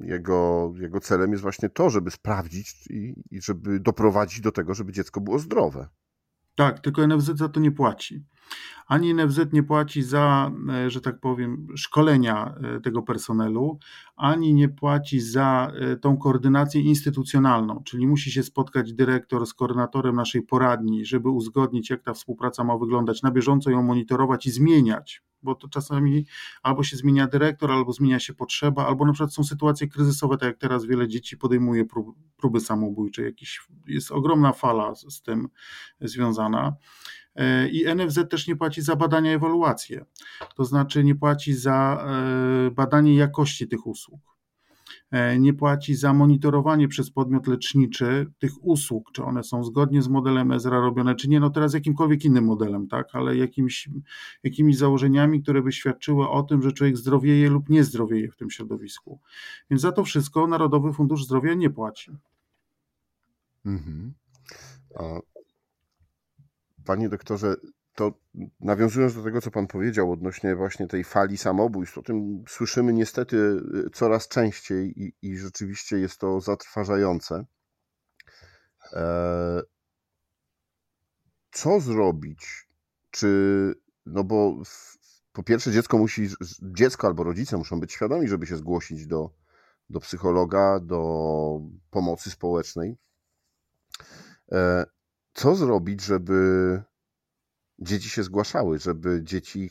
jego, 0.00 0.72
jego 0.80 1.00
celem 1.00 1.30
jest 1.30 1.42
właśnie 1.42 1.68
to, 1.68 1.90
żeby 1.90 2.10
sprawdzić 2.10 2.86
i, 2.90 3.14
i 3.30 3.42
żeby 3.42 3.80
doprowadzić 3.80 4.40
do 4.40 4.52
tego, 4.52 4.74
żeby 4.74 4.92
dziecko 4.92 5.20
było 5.20 5.38
zdrowe. 5.38 5.88
Tak, 6.54 6.80
tylko 6.80 7.06
NFZ 7.06 7.30
za 7.36 7.48
to 7.48 7.60
nie 7.60 7.72
płaci. 7.72 8.24
Ani 8.86 9.14
NFZ 9.14 9.52
nie 9.52 9.62
płaci 9.62 10.02
za, 10.02 10.52
e, 10.72 10.90
że 10.90 11.00
tak 11.00 11.20
powiem, 11.20 11.66
szkolenia 11.76 12.54
e, 12.76 12.80
tego 12.80 13.02
personelu, 13.02 13.78
ani 14.16 14.54
nie 14.54 14.68
płaci 14.68 15.20
za 15.20 15.72
e, 15.74 15.96
tą 15.96 16.16
koordynację 16.16 16.80
instytucjonalną, 16.80 17.82
czyli 17.84 18.06
musi 18.06 18.30
się 18.30 18.42
spotkać 18.42 18.92
dyrektor 18.92 19.46
z 19.46 19.54
koordynatorem 19.54 20.16
naszej 20.16 20.42
poradni, 20.42 21.04
żeby 21.04 21.28
uzgodnić, 21.28 21.90
jak 21.90 22.02
ta 22.02 22.14
współpraca 22.14 22.64
ma 22.64 22.78
wyglądać, 22.78 23.22
na 23.22 23.30
bieżąco 23.30 23.70
ją 23.70 23.82
monitorować 23.82 24.46
i 24.46 24.50
zmieniać, 24.50 25.22
bo 25.44 25.54
to 25.54 25.68
czasami 25.68 26.26
albo 26.62 26.82
się 26.84 26.96
zmienia 26.96 27.26
dyrektor, 27.26 27.70
albo 27.72 27.92
zmienia 27.92 28.20
się 28.20 28.34
potrzeba, 28.34 28.86
albo 28.86 29.06
na 29.06 29.12
przykład 29.12 29.34
są 29.34 29.44
sytuacje 29.44 29.88
kryzysowe, 29.88 30.38
tak 30.38 30.46
jak 30.46 30.58
teraz 30.58 30.84
wiele 30.84 31.08
dzieci 31.08 31.36
podejmuje 31.36 31.84
prób, 31.84 32.16
próby 32.36 32.60
samobójcze, 32.60 33.22
jakiś, 33.22 33.60
jest 33.86 34.12
ogromna 34.12 34.52
fala 34.52 34.94
z, 34.94 35.14
z 35.14 35.22
tym 35.22 35.48
związana. 36.00 36.76
E, 37.34 37.68
I 37.68 37.94
NFZ 37.94 38.18
też 38.30 38.46
nie 38.46 38.56
płaci 38.56 38.82
za 38.82 38.96
badania 38.96 39.34
i 39.34 39.38
to 40.56 40.64
znaczy 40.64 41.04
nie 41.04 41.14
płaci 41.14 41.54
za 41.54 42.06
e, 42.08 42.70
badanie 42.70 43.14
jakości 43.14 43.68
tych 43.68 43.86
usług 43.86 44.33
nie 45.38 45.54
płaci 45.54 45.94
za 45.94 46.12
monitorowanie 46.12 46.88
przez 46.88 47.10
podmiot 47.10 47.46
leczniczy 47.46 48.26
tych 48.38 48.64
usług, 48.64 49.12
czy 49.12 49.24
one 49.24 49.42
są 49.44 49.64
zgodnie 49.64 50.02
z 50.02 50.08
modelem 50.08 50.52
Ezra 50.52 50.80
robione, 50.80 51.14
czy 51.14 51.28
nie, 51.28 51.40
no 51.40 51.50
teraz 51.50 51.74
jakimkolwiek 51.74 52.24
innym 52.24 52.44
modelem, 52.44 52.88
tak, 52.88 53.08
ale 53.12 53.36
jakimś, 53.36 53.88
jakimiś 54.42 54.76
założeniami, 54.76 55.42
które 55.42 55.62
by 55.62 55.72
świadczyły 55.72 56.28
o 56.28 56.42
tym, 56.42 56.62
że 56.62 56.72
człowiek 56.72 56.96
zdrowieje 56.96 57.50
lub 57.50 57.68
nie 57.68 57.84
zdrowieje 57.84 58.30
w 58.30 58.36
tym 58.36 58.50
środowisku. 58.50 59.20
Więc 59.70 59.82
za 59.82 59.92
to 59.92 60.04
wszystko 60.04 60.46
Narodowy 60.46 60.92
Fundusz 60.92 61.24
Zdrowia 61.24 61.54
nie 61.54 61.70
płaci. 61.70 62.10
Mhm. 63.64 64.14
Panie 66.84 67.08
doktorze, 67.08 67.56
to 67.94 68.12
nawiązując 68.60 69.14
do 69.14 69.22
tego, 69.22 69.40
co 69.40 69.50
Pan 69.50 69.66
powiedział 69.66 70.12
odnośnie 70.12 70.56
właśnie 70.56 70.86
tej 70.86 71.04
fali 71.04 71.38
samobójstw, 71.38 71.98
o 71.98 72.02
tym 72.02 72.44
słyszymy 72.48 72.92
niestety 72.92 73.36
y, 73.86 73.90
coraz 73.90 74.28
częściej 74.28 75.02
i, 75.02 75.14
i 75.22 75.38
rzeczywiście 75.38 75.98
jest 75.98 76.20
to 76.20 76.40
zatrważające. 76.40 77.44
E, 78.92 79.62
co 81.52 81.80
zrobić? 81.80 82.68
Czy, 83.10 83.74
no 84.06 84.24
bo 84.24 84.62
po 85.32 85.42
pierwsze 85.42 85.72
dziecko 85.72 85.98
musi, 85.98 86.28
dziecko 86.62 87.06
albo 87.06 87.24
rodzice 87.24 87.56
muszą 87.56 87.80
być 87.80 87.92
świadomi, 87.92 88.28
żeby 88.28 88.46
się 88.46 88.56
zgłosić 88.56 89.06
do, 89.06 89.30
do 89.90 90.00
psychologa, 90.00 90.80
do 90.80 91.60
pomocy 91.90 92.30
społecznej. 92.30 92.96
E, 94.52 94.86
co 95.34 95.54
zrobić, 95.54 96.02
żeby 96.02 96.82
dzieci 97.78 98.08
się 98.10 98.22
zgłaszały, 98.22 98.78
żeby 98.78 99.22
dzieci 99.22 99.70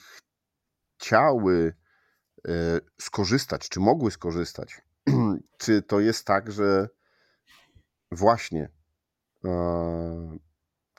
chciały 0.97 1.75
e, 2.47 2.51
skorzystać, 3.01 3.69
czy 3.69 3.79
mogły 3.79 4.11
skorzystać? 4.11 4.81
Czy 5.57 5.81
to 5.81 5.99
jest 5.99 6.25
tak, 6.25 6.51
że 6.51 6.89
właśnie 8.11 8.69
e, 9.45 10.37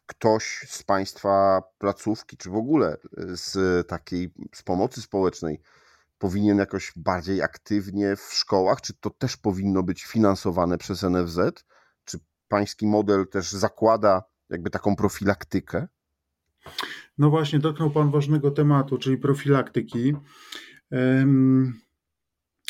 ktoś 0.06 0.66
z 0.68 0.82
Państwa 0.82 1.62
placówki, 1.78 2.36
czy 2.36 2.50
w 2.50 2.56
ogóle 2.56 2.96
z 3.32 3.86
takiej 3.88 4.34
z 4.54 4.62
pomocy 4.62 5.02
społecznej 5.02 5.60
powinien 6.18 6.58
jakoś 6.58 6.92
bardziej 6.96 7.42
aktywnie 7.42 8.16
w 8.16 8.32
szkołach? 8.32 8.80
Czy 8.80 8.94
to 8.94 9.10
też 9.10 9.36
powinno 9.36 9.82
być 9.82 10.04
finansowane 10.04 10.78
przez 10.78 11.02
NFZ? 11.02 11.38
Czy 12.04 12.18
pański 12.48 12.86
model 12.86 13.28
też 13.28 13.52
zakłada 13.52 14.22
jakby 14.50 14.70
taką 14.70 14.96
profilaktykę? 14.96 15.88
No 17.18 17.30
właśnie, 17.30 17.58
dotknął 17.58 17.90
Pan 17.90 18.10
ważnego 18.10 18.50
tematu, 18.50 18.98
czyli 18.98 19.18
profilaktyki. 19.18 20.14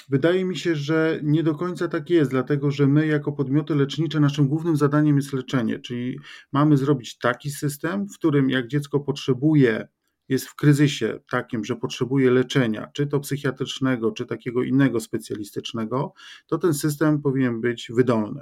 Wydaje 0.09 0.45
mi 0.45 0.57
się, 0.57 0.77
że 0.77 1.21
nie 1.23 1.43
do 1.43 1.55
końca 1.55 1.89
tak 1.89 2.11
jest, 2.11 2.31
dlatego 2.31 2.71
że 2.71 2.87
my, 2.87 3.07
jako 3.07 3.33
podmioty 3.33 3.75
lecznicze, 3.75 4.21
naszym 4.21 4.49
głównym 4.49 4.77
zadaniem 4.77 5.17
jest 5.17 5.33
leczenie, 5.33 5.79
czyli 5.79 6.19
mamy 6.53 6.77
zrobić 6.77 7.19
taki 7.19 7.51
system, 7.51 8.07
w 8.09 8.19
którym 8.19 8.51
jak 8.51 8.69
dziecko 8.69 9.01
potrzebuje, 9.01 9.89
jest 10.29 10.49
w 10.49 10.55
kryzysie 10.55 11.21
takim, 11.31 11.65
że 11.65 11.77
potrzebuje 11.77 12.31
leczenia, 12.31 12.91
czy 12.95 13.07
to 13.07 13.21
psychiatrycznego, 13.21 14.13
czy 14.13 14.27
takiego 14.27 14.63
innego 14.63 15.01
specjalistycznego, 15.01 16.13
to 16.47 16.59
ten 16.59 16.75
system 16.75 17.23
powinien 17.23 17.61
być 17.61 17.91
wydolny 17.95 18.41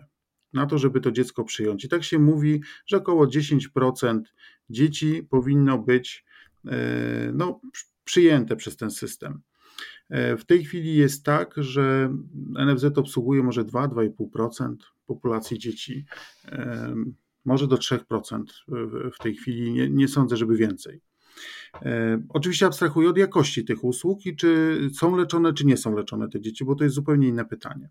na 0.53 0.67
to, 0.67 0.79
żeby 0.79 1.01
to 1.01 1.13
dziecko 1.13 1.45
przyjąć. 1.45 1.85
I 1.85 1.89
tak 1.89 2.05
się 2.05 2.19
mówi, 2.19 2.63
że 2.87 2.97
około 2.97 3.27
10% 3.27 4.21
dzieci 4.73 5.27
powinno 5.31 5.79
być 5.79 6.25
e, 6.67 7.33
no, 7.35 7.61
przyjęte 8.05 8.57
przez 8.57 8.77
ten 8.77 8.91
system. 8.91 9.41
E, 10.09 10.37
w 10.37 10.45
tej 10.45 10.65
chwili 10.65 10.97
jest 10.97 11.25
tak, 11.25 11.55
że 11.57 12.15
NFZ 12.67 12.85
obsługuje 12.99 13.43
może 13.43 13.65
2-2,5% 13.65 14.77
populacji 15.07 15.59
dzieci, 15.59 16.05
e, 16.47 16.95
może 17.45 17.67
do 17.67 17.77
3% 17.77 18.43
w 19.15 19.23
tej 19.23 19.35
chwili, 19.35 19.73
nie, 19.73 19.91
nie 19.91 20.09
sądzę, 20.09 20.37
żeby 20.37 20.57
więcej. 20.57 21.01
Oczywiście 22.29 22.67
abstrahuję 22.67 23.09
od 23.09 23.19
jakości 23.19 23.65
tych 23.65 23.85
usług 23.85 24.27
i 24.27 24.37
czy 24.37 24.81
są 24.95 25.17
leczone, 25.17 25.53
czy 25.53 25.67
nie 25.67 25.77
są 25.77 25.97
leczone 25.97 26.29
te 26.29 26.41
dzieci, 26.41 26.65
bo 26.65 26.75
to 26.75 26.85
jest 26.85 26.97
zupełnie 26.97 27.29
inne 27.29 27.45
pytanie. 27.45 27.89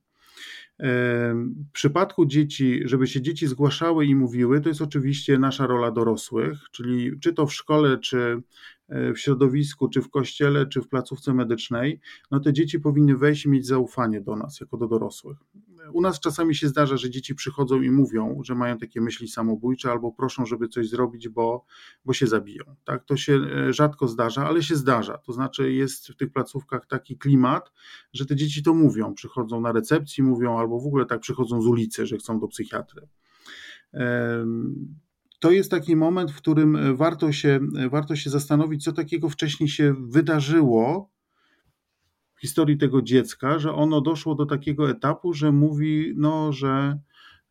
W 0.80 1.72
przypadku 1.74 2.26
dzieci, 2.26 2.82
żeby 2.86 3.08
się 3.08 3.22
dzieci 3.22 3.48
zgłaszały 3.48 4.06
i 4.06 4.16
mówiły, 4.16 4.62
to 4.62 4.70
jest 4.70 4.82
oczywiście 4.82 5.38
nasza 5.38 5.68
rola 5.68 5.92
dorosłych, 5.92 6.60
czyli 6.72 7.20
czy 7.20 7.34
to 7.34 7.46
w 7.46 7.54
szkole, 7.54 7.98
czy 7.98 8.42
e, 8.90 9.14
w 9.14 9.20
środowisku, 9.20 9.90
czy 9.90 10.02
w 10.02 10.10
kościele, 10.10 10.66
czy 10.66 10.82
w 10.82 10.88
placówce 10.88 11.34
medycznej, 11.34 12.00
no 12.32 12.40
te 12.40 12.54
dzieci 12.54 12.80
powinny 12.80 13.18
wejść 13.18 13.46
i 13.46 13.50
mieć 13.50 13.68
zaufanie 13.68 14.22
do 14.22 14.36
nas, 14.36 14.60
jako 14.60 14.78
do 14.78 14.88
dorosłych. 14.88 15.38
U 15.94 16.02
nas 16.02 16.20
czasami 16.20 16.56
się 16.56 16.68
zdarza, 16.68 16.98
że 16.98 17.10
dzieci 17.10 17.36
przychodzą 17.36 17.82
i 17.82 17.92
mówią, 17.92 18.42
że 18.44 18.56
mają 18.56 18.78
takie 18.78 19.02
myśli 19.02 19.28
samobójcze 19.28 19.92
albo 19.92 20.12
proszą, 20.12 20.46
żeby 20.46 20.68
coś 20.68 20.90
zrobić, 20.90 21.30
bo, 21.30 21.66
bo 22.06 22.14
się 22.14 22.28
zabiją. 22.28 22.64
Tak? 22.84 23.06
To 23.06 23.18
się 23.18 23.34
e, 23.34 23.74
rzadko 23.74 24.08
zdarza, 24.08 24.48
ale 24.48 24.64
się 24.64 24.76
zdarza. 24.76 25.18
To 25.18 25.34
znaczy 25.34 25.74
jest 25.74 26.08
w 26.08 26.16
tych 26.16 26.32
placówkach 26.32 26.86
taki 26.86 27.18
klimat, 27.18 27.72
że 28.14 28.26
te 28.26 28.36
dzieci 28.36 28.64
to 28.64 28.74
mówią. 28.74 29.14
Przychodzą 29.14 29.62
na 29.62 29.72
recepcji, 29.72 30.24
mówią 30.24 30.58
albo 30.58 30.80
w 30.80 30.88
ogóle 30.88 31.06
tak 31.06 31.20
przychodzą 31.20 31.62
z 31.62 31.68
ulicy, 31.68 32.06
że 32.06 32.18
chcą 32.18 32.40
do 32.40 32.48
psychiatry. 32.48 33.08
To 35.40 35.52
jest 35.52 35.72
taki 35.72 35.96
moment, 35.96 36.32
w 36.32 36.38
którym 36.38 36.96
warto 36.96 37.32
się, 37.32 37.60
warto 37.92 38.16
się 38.16 38.30
zastanowić, 38.30 38.84
co 38.84 38.92
takiego 38.92 39.30
wcześniej 39.30 39.70
się 39.70 39.96
wydarzyło, 40.00 41.12
historii 42.42 42.78
tego 42.78 43.02
dziecka, 43.02 43.60
że 43.60 43.74
ono 43.74 44.02
doszło 44.02 44.36
do 44.36 44.46
takiego 44.46 44.90
etapu, 44.90 45.34
że 45.34 45.52
mówi, 45.52 46.14
no, 46.16 46.54
że, 46.54 47.00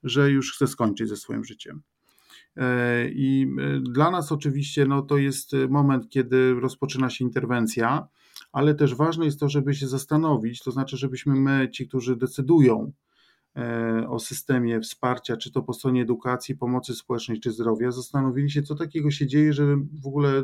że 0.03 0.31
już 0.31 0.55
chce 0.55 0.67
skończyć 0.67 1.09
ze 1.09 1.17
swoim 1.17 1.45
życiem. 1.45 1.83
E, 2.57 3.09
I 3.09 3.47
e, 3.59 3.81
dla 3.81 4.11
nas 4.11 4.33
oczywiście 4.33 4.87
no, 4.87 5.03
to 5.03 5.17
jest 5.17 5.53
moment, 5.69 6.09
kiedy 6.09 6.55
rozpoczyna 6.55 7.11
się 7.11 7.25
interwencja, 7.25 8.09
ale 8.53 8.75
też 8.75 8.95
ważne 8.95 9.25
jest 9.25 9.41
to, 9.41 9.49
żeby 9.49 9.75
się 9.75 9.89
zastanowić, 9.89 10.63
to 10.63 10.71
znaczy, 10.71 10.97
żebyśmy 10.97 11.35
my, 11.35 11.69
ci, 11.73 11.89
którzy 11.89 12.17
decydują 12.17 12.93
e, 13.57 14.07
o 14.09 14.19
systemie 14.19 14.81
wsparcia, 14.81 15.37
czy 15.37 15.53
to 15.53 15.63
po 15.63 15.73
stronie 15.73 16.03
edukacji, 16.03 16.57
pomocy 16.57 16.95
społecznej, 16.95 17.41
czy 17.41 17.53
zdrowia, 17.53 17.91
zastanowili 17.91 18.51
się, 18.51 18.63
co 18.63 18.75
takiego 18.75 19.11
się 19.11 19.27
dzieje, 19.27 19.53
że 19.53 19.77
w 20.03 20.07
ogóle 20.07 20.43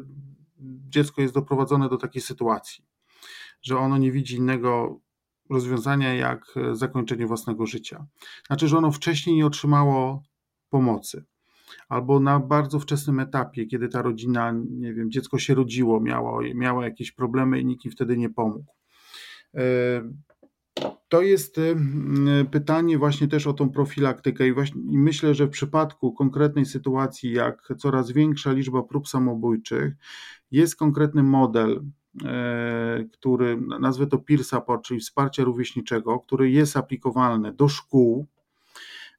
dziecko 0.89 1.23
jest 1.23 1.35
doprowadzone 1.35 1.89
do 1.89 1.97
takiej 1.97 2.23
sytuacji 2.23 2.85
że 3.63 3.79
ono 3.79 3.99
nie 3.99 4.13
widzi 4.13 4.37
innego 4.37 5.01
rozwiązania 5.51 6.15
jak 6.15 6.45
e, 6.57 6.75
zakończenie 6.75 7.27
własnego 7.27 7.67
życia. 7.67 8.07
Znaczy, 8.47 8.69
że 8.69 8.79
ono 8.79 8.93
wcześniej 8.93 9.37
nie 9.37 9.47
otrzymało 9.47 10.23
pomocy. 10.71 11.25
Albo 11.89 12.21
na 12.21 12.41
bardzo 12.41 12.81
wczesnym 12.81 13.21
etapie, 13.21 13.67
kiedy 13.67 13.89
ta 13.89 14.03
rodzina, 14.03 14.55
nie 14.71 14.95
wiem, 14.95 15.11
dziecko 15.11 15.39
się 15.39 15.55
rodziło, 15.55 16.01
miało, 16.01 16.41
miało 16.55 16.83
jakieś 16.83 17.13
problemy 17.13 17.61
i 17.61 17.67
nikt 17.67 17.85
im 17.85 17.91
wtedy 17.91 18.17
nie 18.17 18.31
pomógł. 18.31 18.75
E, 19.55 19.61
to 21.09 21.23
jest 21.23 21.59
e, 21.59 21.75
pytanie 22.51 22.99
właśnie 22.99 23.29
też 23.29 23.47
o 23.47 23.53
tą 23.53 23.71
profilaktykę 23.71 24.49
i, 24.49 24.53
właśnie, 24.53 24.83
i 24.83 24.99
myślę, 24.99 25.35
że 25.35 25.47
w 25.47 25.51
przypadku 25.51 26.13
konkretnej 26.13 26.67
sytuacji, 26.67 27.33
jak 27.33 27.69
coraz 27.79 28.13
większa 28.13 28.53
liczba 28.53 28.83
prób 28.83 29.09
samobójczych, 29.09 29.95
jest 30.51 30.77
konkretny 30.77 31.23
model 31.23 31.85
który, 33.13 33.61
nazwę 33.81 34.07
to 34.07 34.19
peer 34.19 34.45
support, 34.45 34.85
czyli 34.85 35.01
wsparcia 35.01 35.45
rówieśniczego, 35.45 36.21
który 36.21 36.51
jest 36.51 36.77
aplikowalny 36.77 37.53
do 37.53 37.69
szkół 37.69 38.27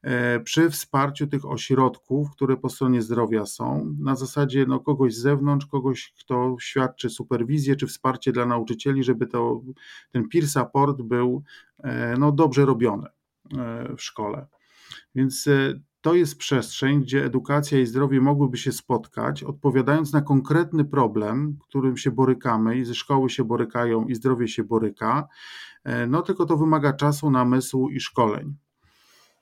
e, 0.01 0.39
przy 0.39 0.69
wsparciu 0.69 1.27
tych 1.27 1.45
ośrodków, 1.45 2.31
które 2.31 2.57
po 2.57 2.69
stronie 2.69 3.01
zdrowia 3.01 3.45
są, 3.45 3.95
na 3.99 4.15
zasadzie 4.15 4.65
no, 4.67 4.79
kogoś 4.79 5.15
z 5.15 5.21
zewnątrz, 5.21 5.65
kogoś, 5.65 6.13
kto 6.19 6.55
świadczy 6.59 7.09
superwizję 7.09 7.75
czy 7.75 7.87
wsparcie 7.87 8.31
dla 8.31 8.45
nauczycieli, 8.45 9.03
żeby 9.03 9.27
to, 9.27 9.61
ten 10.11 10.29
peer 10.29 10.47
support 10.47 11.01
był 11.01 11.43
e, 11.83 12.15
no, 12.19 12.31
dobrze 12.31 12.65
robiony 12.65 13.07
w 13.97 14.01
szkole. 14.01 14.47
Więc 15.15 15.49
to 16.07 16.15
jest 16.15 16.37
przestrzeń, 16.37 17.01
gdzie 17.01 17.25
edukacja 17.25 17.79
i 17.79 17.85
zdrowie 17.85 18.21
mogłyby 18.21 18.57
się 18.57 18.71
spotkać, 18.71 19.43
odpowiadając 19.43 20.13
na 20.13 20.21
konkretny 20.21 20.85
problem, 20.85 21.57
którym 21.67 21.97
się 21.97 22.11
borykamy 22.11 22.77
i 22.77 22.85
ze 22.85 22.95
szkoły 22.95 23.29
się 23.29 23.43
borykają 23.43 24.05
i 24.05 24.15
zdrowie 24.15 24.47
się 24.47 24.63
boryka, 24.63 25.27
e, 25.83 26.07
no 26.07 26.21
tylko 26.21 26.45
to 26.45 26.57
wymaga 26.57 26.93
czasu, 26.93 27.31
namysłu 27.31 27.89
i 27.89 27.99
szkoleń. 27.99 28.55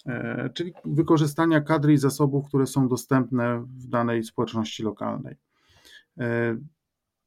E, 0.05 0.49
czyli 0.53 0.73
wykorzystania 0.85 1.61
kadry 1.61 1.93
i 1.93 1.97
zasobów, 1.97 2.47
które 2.47 2.67
są 2.67 2.87
dostępne 2.87 3.59
w 3.61 3.87
danej 3.87 4.23
społeczności 4.23 4.83
lokalnej. 4.83 5.35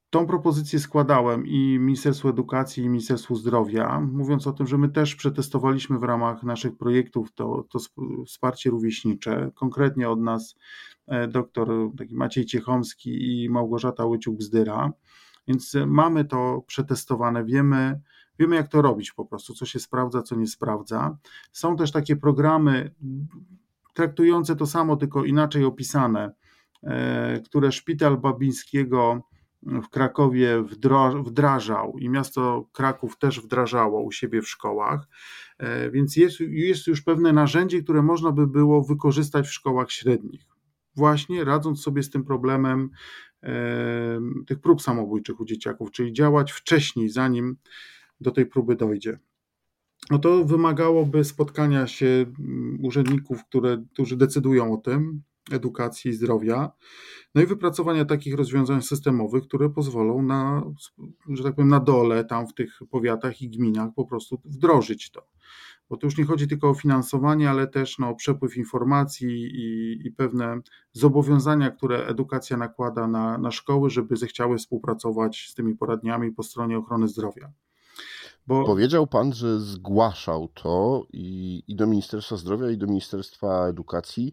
E, 0.09 0.11
Tą 0.11 0.27
propozycję 0.27 0.79
składałem 0.79 1.47
i 1.47 1.79
Ministerstwu 1.79 2.29
Edukacji, 2.29 2.85
i 2.85 2.88
Ministerstwu 2.88 3.35
Zdrowia, 3.35 4.01
mówiąc 4.01 4.47
o 4.47 4.53
tym, 4.53 4.66
że 4.66 4.79
my 4.79 4.88
też 4.88 5.14
przetestowaliśmy 5.14 5.99
w 5.99 6.03
ramach 6.03 6.42
naszych 6.42 6.77
projektów 6.77 7.33
to, 7.33 7.64
to 7.71 7.79
wsparcie 8.27 8.71
rówieśnicze. 8.71 9.51
Konkretnie 9.55 10.11
od 10.11 10.21
nas 10.21 10.57
e, 11.07 11.29
doktor 11.29 11.68
taki 11.99 12.14
Maciej 12.14 12.47
Ciechomski 12.47 13.42
i 13.44 13.51
Małgorzata 13.51 14.05
Łyciuk-Bzdyra. 14.05 14.90
Więc 15.49 15.75
mamy 15.87 16.25
to 16.25 16.62
przetestowane, 16.66 17.44
wiemy, 17.44 18.01
wiemy 18.38 18.57
jak 18.57 18.68
to 18.68 18.83
robić 18.83 19.12
po 19.12 19.25
prostu, 19.25 19.55
co 19.55 19.66
się 19.66 19.79
sprawdza, 19.79 20.23
co 20.23 20.37
nie 20.37 20.47
sprawdza. 20.47 21.16
Są 21.53 21.77
też 21.77 21.92
takie 21.92 22.16
programy 22.16 22.94
traktujące 23.94 24.57
to 24.57 24.66
samo, 24.66 24.97
tylko 24.97 25.25
inaczej 25.25 25.64
opisane, 25.64 26.33
e, 26.83 27.40
które 27.40 27.73
Szpital 27.73 28.18
Babińskiego 28.18 29.28
w 29.62 29.88
Krakowie 29.88 30.64
wdrażał 31.25 31.99
i 31.99 32.09
miasto 32.09 32.68
Kraków 32.73 33.18
też 33.18 33.40
wdrażało 33.40 34.03
u 34.03 34.12
siebie 34.12 34.42
w 34.42 34.49
szkołach, 34.49 35.09
e, 35.59 35.90
więc 35.90 36.16
jest, 36.16 36.40
jest 36.40 36.87
już 36.87 37.03
pewne 37.03 37.33
narzędzie, 37.33 37.83
które 37.83 38.03
można 38.03 38.33
by 38.33 38.47
było 38.47 38.85
wykorzystać 38.85 39.47
w 39.47 39.53
szkołach 39.53 39.90
średnich. 39.90 40.47
Właśnie 40.97 41.44
radząc 41.44 41.83
sobie 41.83 42.03
z 42.03 42.11
tym 42.11 42.25
problemem 42.25 42.90
e, 43.42 44.21
tych 44.47 44.61
prób 44.61 44.83
samobójczych 44.83 45.40
u 45.40 45.44
dzieciaków, 45.44 45.90
czyli 45.90 46.12
działać 46.12 46.53
wcześniej, 46.53 47.09
zanim 47.09 47.57
do 48.21 48.31
tej 48.31 48.47
próby 48.47 48.77
dojdzie. 48.77 49.18
No 50.11 50.18
to 50.18 50.44
wymagałoby 50.44 51.25
spotkania 51.25 51.87
się 51.87 52.07
mm, 52.07 52.79
urzędników, 52.83 53.44
które, 53.44 53.85
którzy 53.92 54.16
decydują 54.16 54.73
o 54.73 54.77
tym, 54.77 55.23
edukacji 55.53 56.11
i 56.11 56.15
zdrowia, 56.15 56.73
no 57.35 57.43
i 57.43 57.47
wypracowania 57.47 58.05
takich 58.05 58.35
rozwiązań 58.35 58.83
systemowych, 58.83 59.45
które 59.45 59.71
pozwolą 59.71 60.23
na, 60.23 60.63
że 61.29 61.43
tak 61.43 61.55
powiem, 61.55 61.69
na 61.69 61.81
dole, 61.81 62.25
tam 62.25 62.47
w 62.47 62.55
tych 62.55 62.79
powiatach 62.91 63.43
i 63.43 63.49
gminach 63.49 63.91
po 63.97 64.05
prostu 64.05 64.41
wdrożyć 64.45 65.11
to. 65.11 65.27
bo 65.91 65.97
tu 65.97 66.07
już 66.07 66.19
nie 66.19 66.25
chodzi 66.25 66.49
tylko 66.49 66.71
o 66.71 66.75
finansowanie, 66.75 67.51
ale 67.51 67.67
też 67.67 67.99
no, 67.99 68.09
o 68.09 68.15
przepływ 68.15 68.57
informacji 68.57 69.29
i, 69.29 69.99
i 70.07 70.11
pewne 70.11 70.61
zobowiązania, 70.93 71.71
które 71.71 72.07
edukacja 72.07 72.57
nakłada 72.57 73.07
na, 73.07 73.39
na 73.39 73.51
szkoły, 73.51 73.91
żeby 73.91 74.17
zechciały 74.17 74.59
współpracować 74.59 75.49
z 75.51 75.55
tymi 75.55 75.75
poradniami 75.75 76.33
po 76.33 76.43
stronie 76.43 76.79
ochrony 76.79 77.09
zdrowia. 77.09 77.53
Bo... 78.47 78.65
Powiedział 78.65 79.07
Pan, 79.07 79.33
że 79.33 79.61
zgłaszał 79.61 80.49
to 80.49 81.07
i, 81.13 81.63
i 81.69 81.77
do 81.77 81.87
Ministerstwa 81.87 82.37
Zdrowia, 82.37 82.71
i 82.71 82.79
do 82.79 82.87
Ministerstwa 82.87 83.69
Edukacji. 83.69 84.33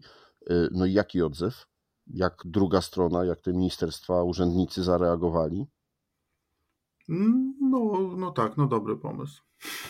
Y, 0.50 0.68
no 0.72 0.86
i 0.86 0.92
jaki 0.92 1.22
odzew? 1.22 1.66
Jak 2.06 2.42
druga 2.44 2.80
strona, 2.80 3.24
jak 3.24 3.40
te 3.40 3.52
ministerstwa, 3.52 4.22
urzędnicy 4.22 4.82
zareagowali? 4.82 5.66
No, 7.60 8.10
no 8.16 8.30
tak, 8.30 8.56
no 8.56 8.66
dobry 8.66 8.96
pomysł. 8.96 9.42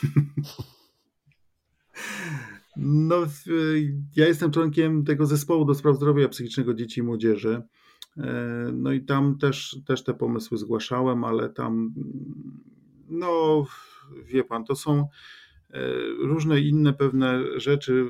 No, 2.76 3.16
ja 4.16 4.28
jestem 4.28 4.50
członkiem 4.50 5.04
tego 5.04 5.26
zespołu 5.26 5.64
do 5.64 5.74
spraw 5.74 5.96
zdrowia 5.96 6.28
psychicznego 6.28 6.74
dzieci 6.74 7.00
i 7.00 7.02
młodzieży. 7.02 7.62
E, 8.16 8.32
no 8.72 8.92
i 8.92 9.04
tam 9.04 9.38
też, 9.38 9.80
też 9.86 10.04
te 10.04 10.14
pomysły 10.14 10.58
zgłaszałem, 10.58 11.24
ale 11.24 11.48
tam, 11.48 11.94
no 13.08 13.64
wie 14.24 14.44
pan, 14.44 14.64
to 14.64 14.74
są 14.76 15.08
e, 15.70 15.80
różne 16.18 16.60
inne 16.60 16.92
pewne 16.92 17.60
rzeczy, 17.60 18.08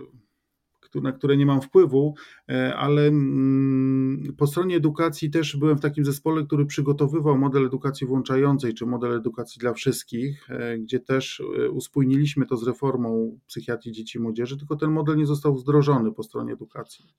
na 0.94 1.12
które 1.12 1.36
nie 1.36 1.46
mam 1.46 1.60
wpływu, 1.60 2.14
e, 2.48 2.76
ale 2.76 3.06
mm, 3.06 4.34
po 4.38 4.46
stronie 4.46 4.76
edukacji 4.76 5.30
też 5.30 5.56
byłem 5.56 5.78
w 5.78 5.80
takim 5.80 6.04
zespole, 6.04 6.44
który 6.44 6.66
przygotowywał 6.66 7.38
model 7.38 7.66
edukacji 7.66 8.06
włączającej, 8.06 8.74
czy 8.74 8.86
model 8.86 9.16
edukacji 9.16 9.58
dla 9.58 9.72
wszystkich, 9.72 10.50
e, 10.50 10.78
gdzie 10.78 11.00
też 11.00 11.42
e, 11.58 11.70
uspójniliśmy 11.70 12.46
to 12.46 12.56
z 12.56 12.66
reformą 12.66 13.38
psychiatrii 13.46 13.92
dzieci 13.92 14.18
i 14.18 14.20
młodzieży, 14.20 14.58
tylko 14.58 14.76
ten 14.76 14.90
model 14.90 15.16
nie 15.16 15.26
został 15.26 15.56
wdrożony 15.56 16.12
po 16.12 16.22
stronie 16.22 16.52
edukacji. 16.52 17.14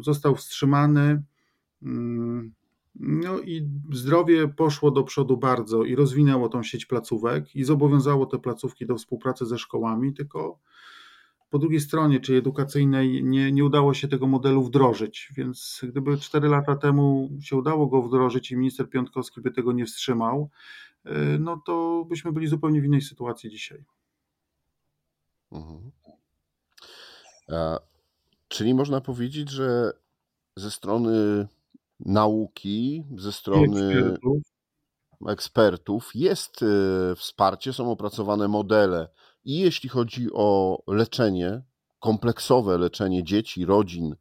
Został 0.00 0.36
wstrzymany. 0.36 1.22
Mm, 1.82 2.52
no 2.94 3.40
i 3.40 3.68
zdrowie 3.92 4.48
poszło 4.48 4.90
do 4.90 5.02
przodu 5.02 5.36
bardzo 5.36 5.84
i 5.84 5.94
rozwinęło 5.94 6.48
tą 6.48 6.62
sieć 6.62 6.86
placówek 6.86 7.56
i 7.56 7.64
zobowiązało 7.64 8.26
te 8.26 8.38
placówki 8.38 8.86
do 8.86 8.96
współpracy 8.96 9.46
ze 9.46 9.58
szkołami, 9.58 10.14
tylko 10.14 10.58
po 11.50 11.58
drugiej 11.58 11.80
stronie, 11.80 12.20
czyli 12.20 12.38
edukacyjnej, 12.38 13.24
nie, 13.24 13.52
nie 13.52 13.64
udało 13.64 13.94
się 13.94 14.08
tego 14.08 14.26
modelu 14.26 14.62
wdrożyć. 14.62 15.28
Więc 15.36 15.80
gdyby 15.88 16.18
4 16.18 16.48
lata 16.48 16.76
temu 16.76 17.30
się 17.40 17.56
udało 17.56 17.86
go 17.86 18.02
wdrożyć 18.02 18.50
i 18.50 18.56
minister 18.56 18.90
Piątkowski 18.90 19.40
by 19.40 19.50
tego 19.50 19.72
nie 19.72 19.86
wstrzymał, 19.86 20.50
y, 21.06 21.10
no 21.40 21.62
to 21.66 22.04
byśmy 22.08 22.32
byli 22.32 22.46
zupełnie 22.46 22.80
w 22.80 22.84
innej 22.84 23.02
sytuacji 23.02 23.50
dzisiaj. 23.50 23.84
Mhm. 25.52 25.90
A, 27.48 27.78
czyli 28.48 28.74
można 28.74 29.00
powiedzieć, 29.00 29.50
że 29.50 29.92
ze 30.56 30.70
strony 30.70 31.48
nauki, 32.00 33.04
ze 33.16 33.32
strony 33.32 33.90
ekspertów, 33.90 34.42
ekspertów 35.28 36.10
jest 36.14 36.62
y, 36.62 36.66
wsparcie, 37.16 37.72
są 37.72 37.90
opracowane 37.90 38.48
modele 38.48 39.08
i 39.44 39.58
jeśli 39.58 39.88
chodzi 39.88 40.28
o 40.32 40.78
leczenie, 40.86 41.62
kompleksowe 41.98 42.78
leczenie 42.78 43.24
dzieci, 43.24 43.66
rodzin, 43.66 44.14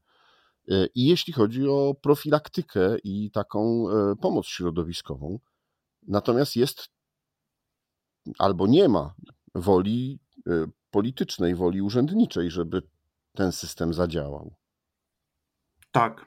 e, 0.72 0.86
i 0.96 1.06
jeśli 1.06 1.34
chodzi 1.34 1.68
o 1.68 1.96
profilaktykę 2.02 2.98
i 3.04 3.32
taką 3.32 3.90
e, 3.90 4.16
pomoc 4.16 4.48
środowiskową. 4.48 5.40
Natomiast 6.08 6.56
jest 6.56 6.90
albo 8.40 8.68
nie 8.68 8.90
ma 8.90 9.14
woli 9.56 10.20
e, 10.48 10.66
politycznej, 10.92 11.56
woli 11.56 11.82
urzędniczej, 11.82 12.52
żeby 12.52 12.82
ten 13.34 13.52
system 13.52 13.94
zadziałał. 13.94 14.56
Tak. 15.92 16.26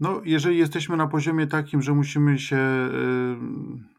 No, 0.00 0.20
jeżeli 0.24 0.58
jesteśmy 0.58 0.96
na 0.96 1.06
poziomie 1.06 1.46
takim, 1.46 1.82
że 1.82 1.92
musimy 1.92 2.38
się 2.38 2.58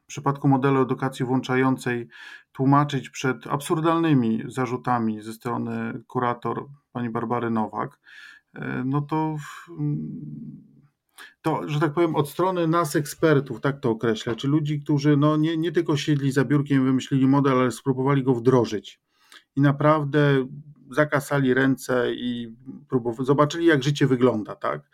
w 0.08 0.10
przypadku 0.10 0.48
modelu 0.48 0.82
edukacji 0.82 1.26
włączającej 1.26 2.08
tłumaczyć 2.52 3.10
przed 3.10 3.48
absurdalnymi 3.48 4.44
zarzutami 4.48 5.22
ze 5.22 5.34
strony 5.34 6.04
kurator 6.08 6.66
pani 6.92 7.10
Barbary 7.10 7.50
Nowak, 7.50 8.00
e, 8.54 8.84
no 8.86 9.02
to, 9.02 9.36
to, 11.42 11.70
że 11.70 11.80
tak 11.80 11.94
powiem, 11.94 12.16
od 12.16 12.30
strony 12.30 12.68
nas 12.68 12.96
ekspertów, 12.96 13.62
tak 13.62 13.80
to 13.80 13.90
określę, 13.90 14.36
czy 14.36 14.48
ludzi, 14.48 14.82
którzy 14.82 15.18
no 15.18 15.38
nie, 15.38 15.58
nie 15.58 15.72
tylko 15.72 15.98
siedli 15.98 16.32
za 16.32 16.46
biurkiem, 16.46 16.86
wymyślili 16.86 17.28
model, 17.28 17.60
ale 17.60 17.72
spróbowali 17.72 18.24
go 18.24 18.34
wdrożyć. 18.34 19.02
I 19.56 19.62
naprawdę 19.62 20.48
zakasali 20.92 21.54
ręce 21.54 22.14
i 22.14 22.56
próbowali, 22.90 23.26
zobaczyli, 23.26 23.66
jak 23.66 23.84
życie 23.84 24.08
wygląda, 24.08 24.56
tak? 24.56 24.90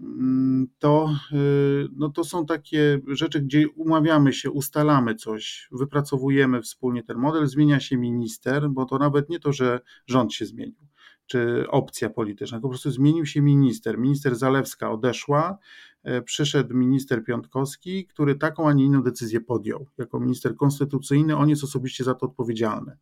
Mm, 0.00 0.68
to, 0.78 1.14
y, 1.32 1.88
no 1.96 2.08
to 2.08 2.24
są 2.24 2.46
takie 2.46 3.00
rzeczy, 3.08 3.40
gdzie 3.40 3.68
umawiamy 3.68 4.32
się, 4.32 4.50
ustalamy 4.50 5.14
coś, 5.14 5.68
wypracowujemy 5.72 6.62
wspólnie 6.62 7.02
ten 7.02 7.18
model, 7.18 7.46
zmienia 7.46 7.80
się 7.80 7.96
minister, 7.96 8.70
bo 8.70 8.84
to 8.84 8.98
nawet 8.98 9.28
nie 9.28 9.40
to, 9.40 9.52
że 9.52 9.80
rząd 10.06 10.34
się 10.34 10.46
zmienił, 10.46 10.86
czy 11.26 11.64
opcja 11.68 12.10
polityczna, 12.10 12.60
po 12.60 12.68
prostu 12.68 12.90
zmienił 12.90 13.26
się 13.26 13.42
minister. 13.42 13.98
Minister 13.98 14.36
Zalewska 14.36 14.90
odeszła, 14.90 15.58
e, 16.02 16.22
przyszedł 16.22 16.74
minister 16.74 17.24
Piątkowski, 17.24 18.06
który 18.06 18.34
taką, 18.34 18.68
a 18.68 18.72
nie 18.72 18.84
inną 18.84 19.02
decyzję 19.02 19.40
podjął. 19.40 19.86
Jako 19.98 20.20
minister 20.20 20.56
konstytucyjny 20.56 21.36
on 21.36 21.48
jest 21.48 21.64
osobiście 21.64 22.04
za 22.04 22.14
to 22.14 22.26
odpowiedzialny. 22.26 22.96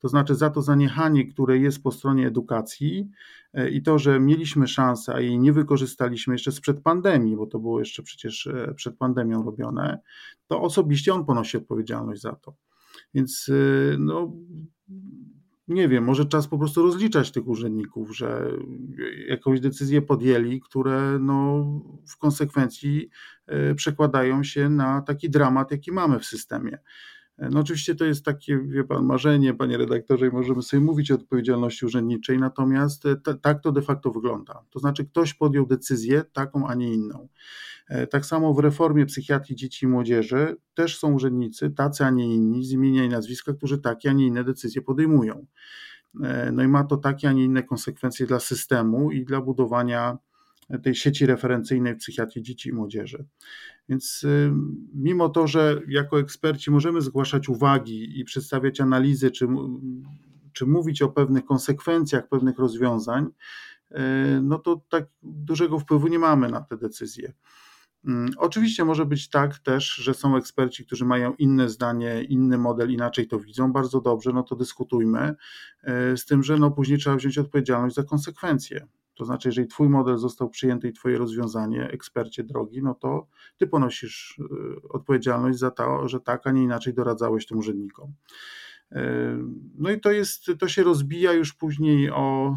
To 0.00 0.08
znaczy 0.08 0.34
za 0.34 0.50
to 0.50 0.62
zaniechanie, 0.62 1.26
które 1.26 1.58
jest 1.58 1.82
po 1.82 1.92
stronie 1.92 2.26
edukacji 2.26 3.08
e, 3.54 3.70
i 3.70 3.82
to, 3.82 3.98
że 3.98 4.20
mieliśmy 4.20 4.68
szansę, 4.68 5.14
a 5.14 5.20
jej 5.20 5.38
nie 5.38 5.52
wykorzystaliśmy 5.52 6.34
jeszcze 6.34 6.52
sprzed 6.52 6.80
pandemii, 6.80 7.36
bo 7.36 7.46
to 7.46 7.58
było 7.58 7.78
jeszcze 7.78 8.02
przecież 8.02 8.46
e, 8.46 8.74
przed 8.74 8.96
pandemią 8.96 9.42
robione, 9.42 9.98
to 10.46 10.62
osobiście 10.62 11.14
on 11.14 11.24
ponosi 11.24 11.56
odpowiedzialność 11.56 12.20
za 12.20 12.32
to. 12.32 12.54
Więc 13.14 13.50
e, 13.52 13.98
no, 13.98 14.32
nie 15.68 15.88
wiem, 15.88 16.04
może 16.04 16.24
czas 16.24 16.48
po 16.48 16.58
prostu 16.58 16.82
rozliczać 16.82 17.30
tych 17.30 17.48
urzędników, 17.48 18.16
że 18.16 18.50
jakąś 19.28 19.60
decyzję 19.60 20.02
podjęli, 20.02 20.60
które 20.60 21.18
no, 21.20 21.64
w 22.08 22.18
konsekwencji 22.18 23.10
przekładają 23.76 24.44
się 24.44 24.68
na 24.68 25.02
taki 25.02 25.30
dramat, 25.30 25.70
jaki 25.70 25.92
mamy 25.92 26.18
w 26.18 26.24
systemie. 26.24 26.78
No 27.38 27.60
oczywiście 27.60 27.94
to 27.94 28.04
jest 28.04 28.24
takie, 28.24 28.58
wie 28.58 28.84
pan, 28.84 29.04
marzenie, 29.04 29.54
panie 29.54 29.76
redaktorze, 29.76 30.26
i 30.26 30.30
możemy 30.30 30.62
sobie 30.62 30.80
mówić 30.80 31.10
o 31.10 31.14
odpowiedzialności 31.14 31.86
urzędniczej, 31.86 32.38
natomiast 32.38 33.06
e, 33.06 33.16
tak 33.42 33.62
to 33.62 33.72
de 33.72 33.82
facto 33.82 34.10
wygląda. 34.10 34.62
To 34.70 34.78
znaczy 34.78 35.04
ktoś 35.04 35.34
podjął 35.34 35.66
decyzję 35.66 36.24
taką, 36.32 36.68
a 36.68 36.74
nie 36.74 36.94
inną. 36.94 37.28
E, 37.88 38.06
tak 38.06 38.26
samo 38.26 38.54
w 38.54 38.58
reformie 38.58 39.06
psychiatrii 39.06 39.56
dzieci 39.56 39.86
i 39.86 39.88
młodzieży 39.88 40.56
też 40.74 40.98
są 40.98 41.12
urzędnicy, 41.12 41.70
tacy, 41.70 42.04
a 42.04 42.10
nie 42.10 42.34
inni, 42.34 42.64
z 42.64 42.72
imienia 42.72 43.04
i 43.04 43.08
nazwiska, 43.08 43.52
którzy 43.52 43.78
takie, 43.78 44.10
a 44.10 44.12
nie 44.12 44.26
inne 44.26 44.44
decyzje 44.44 44.82
podejmują. 44.82 45.46
E, 46.22 46.52
no 46.52 46.62
i 46.62 46.68
ma 46.68 46.84
to 46.84 46.96
takie, 46.96 47.28
a 47.28 47.32
nie 47.32 47.44
inne 47.44 47.62
konsekwencje 47.62 48.26
dla 48.26 48.40
systemu 48.40 49.10
i 49.10 49.24
dla 49.24 49.40
budowania 49.40 50.18
tej 50.82 50.94
sieci 50.94 51.26
referencyjnej 51.26 51.94
w 51.94 51.98
psychiatrii 51.98 52.42
dzieci 52.42 52.68
i 52.68 52.72
młodzieży. 52.72 53.24
Więc 53.88 54.24
y, 54.24 54.52
mimo 54.94 55.28
to, 55.28 55.46
że 55.46 55.80
jako 55.88 56.20
eksperci 56.20 56.70
możemy 56.70 57.00
zgłaszać 57.00 57.48
uwagi 57.48 58.20
i 58.20 58.24
przedstawiać 58.24 58.80
analizy, 58.80 59.30
czy, 59.30 59.48
czy 60.52 60.66
mówić 60.66 61.02
o 61.02 61.08
pewnych 61.08 61.44
konsekwencjach 61.44 62.28
pewnych 62.28 62.58
rozwiązań, 62.58 63.26
y, 63.90 63.96
no 64.42 64.58
to 64.58 64.82
tak 64.88 65.08
dużego 65.22 65.78
wpływu 65.78 66.08
nie 66.08 66.18
mamy 66.18 66.48
na 66.48 66.60
te 66.60 66.76
decyzje. 66.76 67.32
Mm, 68.06 68.30
oczywiście 68.36 68.84
może 68.84 69.06
być 69.06 69.30
tak 69.30 69.58
też, 69.58 69.94
że 69.94 70.14
są 70.14 70.36
eksperci, 70.36 70.86
którzy 70.86 71.04
mają 71.04 71.34
inne 71.34 71.68
zdanie, 71.68 72.22
inny 72.22 72.58
model, 72.58 72.90
inaczej 72.90 73.28
to 73.28 73.40
widzą, 73.40 73.72
bardzo 73.72 74.00
dobrze, 74.00 74.32
no 74.32 74.42
to 74.42 74.56
dyskutujmy, 74.56 75.34
y, 76.12 76.16
z 76.16 76.26
tym, 76.26 76.42
że 76.42 76.58
no 76.58 76.70
później 76.70 76.98
trzeba 76.98 77.16
wziąć 77.16 77.38
odpowiedzialność 77.38 77.94
za 77.94 78.02
konsekwencje. 78.02 78.86
To 79.16 79.24
znaczy, 79.24 79.48
jeżeli 79.48 79.68
Twój 79.68 79.88
model 79.88 80.18
został 80.18 80.50
przyjęty 80.50 80.88
i 80.88 80.92
Twoje 80.92 81.18
rozwiązanie, 81.18 81.90
ekspercie 81.90 82.44
drogi, 82.44 82.82
no 82.82 82.94
to 82.94 83.26
Ty 83.56 83.66
ponosisz 83.66 84.38
y, 84.38 84.88
odpowiedzialność 84.88 85.58
za 85.58 85.70
to, 85.70 86.08
że 86.08 86.20
tak, 86.20 86.46
a 86.46 86.50
nie 86.50 86.62
inaczej 86.62 86.94
doradzałeś 86.94 87.46
tym 87.46 87.58
urzędnikom. 87.58 88.12
Y, 88.92 88.96
no 89.78 89.90
i 89.90 90.00
to 90.00 90.12
jest, 90.12 90.46
to 90.58 90.68
się 90.68 90.82
rozbija 90.82 91.32
już 91.32 91.52
później 91.52 92.10
o, 92.10 92.56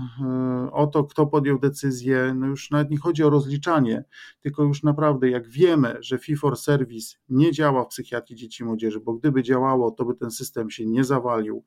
y, 0.67 0.71
o 0.71 0.87
to, 0.87 1.03
kto 1.03 1.27
podjął 1.27 1.59
decyzję. 1.59 2.33
No 2.35 2.47
już 2.47 2.71
nawet 2.71 2.91
nie 2.91 2.97
chodzi 2.97 3.23
o 3.23 3.29
rozliczanie, 3.29 4.03
tylko 4.41 4.63
już 4.63 4.83
naprawdę, 4.83 5.29
jak 5.29 5.47
wiemy, 5.47 5.97
że 5.99 6.17
Fee 6.17 6.35
for 6.35 6.57
Service 6.57 7.17
nie 7.29 7.51
działa 7.51 7.83
w 7.83 7.87
psychiatrii 7.87 8.37
dzieci 8.37 8.63
i 8.63 8.65
młodzieży, 8.65 8.99
bo 8.99 9.13
gdyby 9.13 9.43
działało, 9.43 9.91
to 9.91 10.05
by 10.05 10.15
ten 10.15 10.31
system 10.31 10.69
się 10.69 10.85
nie 10.85 11.03
zawalił 11.03 11.63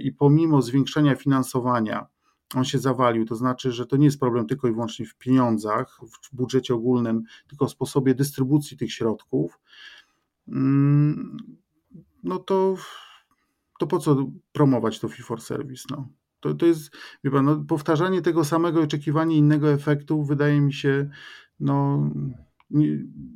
i 0.00 0.12
pomimo 0.12 0.62
zwiększenia 0.62 1.14
finansowania, 1.14 2.06
on 2.54 2.64
się 2.64 2.78
zawalił. 2.78 3.24
To 3.24 3.34
znaczy, 3.34 3.72
że 3.72 3.86
to 3.86 3.96
nie 3.96 4.04
jest 4.04 4.20
problem 4.20 4.46
tylko 4.46 4.68
i 4.68 4.72
wyłącznie 4.72 5.06
w 5.06 5.14
pieniądzach, 5.14 6.00
w 6.22 6.36
budżecie 6.36 6.74
ogólnym, 6.74 7.22
tylko 7.48 7.66
w 7.66 7.70
sposobie 7.70 8.14
dystrybucji 8.14 8.76
tych 8.76 8.92
środków. 8.92 9.60
Mm, 10.48 11.36
no 12.22 12.38
to, 12.38 12.76
to 13.78 13.86
po 13.86 13.98
co 13.98 14.30
promować 14.52 15.00
to 15.00 15.08
fee 15.08 15.22
for 15.22 15.40
service? 15.40 15.84
No? 15.90 16.08
To, 16.40 16.54
to 16.54 16.66
jest, 16.66 16.90
wie 17.24 17.30
pan, 17.30 17.44
no, 17.44 17.56
powtarzanie 17.56 18.22
tego 18.22 18.44
samego, 18.44 18.82
oczekiwanie 18.82 19.36
innego 19.36 19.72
efektu 19.72 20.24
wydaje 20.24 20.60
mi 20.60 20.72
się 20.72 21.10
no, 21.60 22.10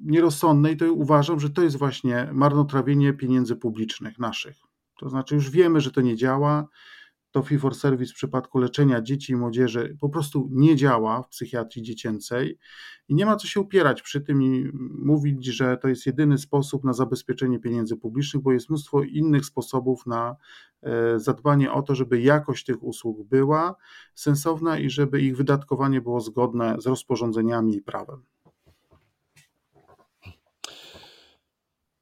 nierozsądne 0.04 0.72
i 0.72 0.76
to 0.76 0.92
uważam, 0.92 1.40
że 1.40 1.50
to 1.50 1.62
jest 1.62 1.76
właśnie 1.76 2.28
marnotrawienie 2.32 3.12
pieniędzy 3.12 3.56
publicznych 3.56 4.18
naszych. 4.18 4.56
To 4.98 5.08
znaczy 5.08 5.34
już 5.34 5.50
wiemy, 5.50 5.80
że 5.80 5.90
to 5.90 6.00
nie 6.00 6.16
działa, 6.16 6.68
to 7.32 7.42
fee 7.42 7.58
for 7.58 7.74
service 7.74 8.12
w 8.12 8.16
przypadku 8.16 8.58
leczenia 8.58 9.02
dzieci 9.02 9.32
i 9.32 9.36
młodzieży 9.36 9.96
po 10.00 10.08
prostu 10.08 10.48
nie 10.50 10.76
działa 10.76 11.22
w 11.22 11.28
psychiatrii 11.28 11.82
dziecięcej 11.82 12.58
i 13.08 13.14
nie 13.14 13.26
ma 13.26 13.36
co 13.36 13.46
się 13.46 13.60
upierać 13.60 14.02
przy 14.02 14.20
tym 14.20 14.42
i 14.42 14.70
mówić, 15.04 15.46
że 15.46 15.76
to 15.76 15.88
jest 15.88 16.06
jedyny 16.06 16.38
sposób 16.38 16.84
na 16.84 16.92
zabezpieczenie 16.92 17.58
pieniędzy 17.58 17.96
publicznych, 17.96 18.42
bo 18.42 18.52
jest 18.52 18.68
mnóstwo 18.68 19.02
innych 19.02 19.44
sposobów 19.44 20.06
na 20.06 20.36
e, 20.82 21.18
zadbanie 21.18 21.72
o 21.72 21.82
to, 21.82 21.94
żeby 21.94 22.20
jakość 22.20 22.64
tych 22.64 22.82
usług 22.82 23.28
była 23.28 23.76
sensowna 24.14 24.78
i 24.78 24.90
żeby 24.90 25.20
ich 25.20 25.36
wydatkowanie 25.36 26.00
było 26.00 26.20
zgodne 26.20 26.76
z 26.78 26.86
rozporządzeniami 26.86 27.76
i 27.76 27.82
prawem. 27.82 28.24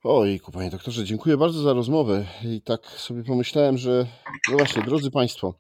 Ojku, 0.05 0.53
panie 0.53 0.71
doktorze, 0.71 1.05
dziękuję 1.05 1.37
bardzo 1.37 1.63
za 1.63 1.73
rozmowę. 1.73 2.27
I 2.45 2.63
tak 2.63 2.87
sobie 2.87 3.25
pomyślałem, 3.25 3.79
że 3.79 4.07
no 4.51 4.57
właśnie, 4.57 4.83
drodzy 4.83 5.11
państwo, 5.11 5.55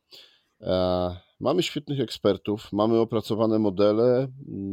e, 0.61 1.17
mamy 1.41 1.63
świetnych 1.63 2.01
ekspertów, 2.01 2.73
mamy 2.73 2.99
opracowane 2.99 3.59
modele, 3.59 4.29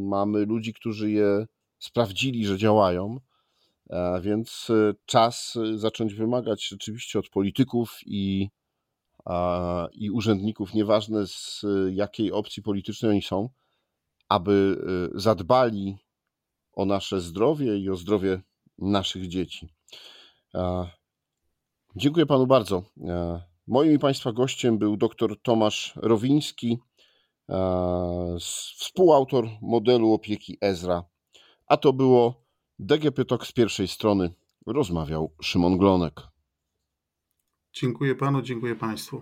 mamy 0.09 0.45
ludzi, 0.45 0.73
którzy 0.73 1.11
je 1.11 1.45
sprawdzili, 1.79 2.45
że 2.45 2.57
działają, 2.57 3.17
e, 3.89 4.21
więc 4.21 4.69
e, 4.69 4.93
czas 5.05 5.57
zacząć 5.75 6.13
wymagać 6.13 6.67
rzeczywiście 6.67 7.19
od 7.19 7.29
polityków 7.29 7.99
i, 8.05 8.49
i 9.93 10.11
urzędników, 10.11 10.73
nieważne 10.73 11.27
z 11.27 11.65
jakiej 11.91 12.31
opcji 12.31 12.63
politycznej 12.63 13.11
oni 13.11 13.21
są, 13.21 13.49
aby 14.29 14.77
e, 15.15 15.19
zadbali 15.19 15.97
o 16.73 16.85
nasze 16.85 17.21
zdrowie 17.21 17.77
i 17.77 17.89
o 17.89 17.95
zdrowie 17.95 18.41
naszych 18.79 19.27
dzieci. 19.27 19.69
Dziękuję 21.95 22.25
panu 22.25 22.47
bardzo. 22.47 22.83
Moim 23.67 23.91
i 23.91 23.99
państwa 23.99 24.31
gościem 24.31 24.77
był 24.77 24.97
dr 24.97 25.41
Tomasz 25.41 25.93
Rowiński, 25.95 26.77
współautor 28.79 29.49
modelu 29.61 30.13
opieki 30.13 30.57
Ezra. 30.61 31.03
A 31.67 31.77
to 31.77 31.93
było 31.93 32.45
DGP 32.79 33.25
Talk 33.25 33.47
z 33.47 33.51
pierwszej 33.51 33.87
strony. 33.87 34.33
Rozmawiał 34.65 35.35
Szymon 35.41 35.77
Glonek. 35.77 36.21
Dziękuję 37.73 38.15
panu, 38.15 38.41
dziękuję 38.41 38.75
państwu. 38.75 39.21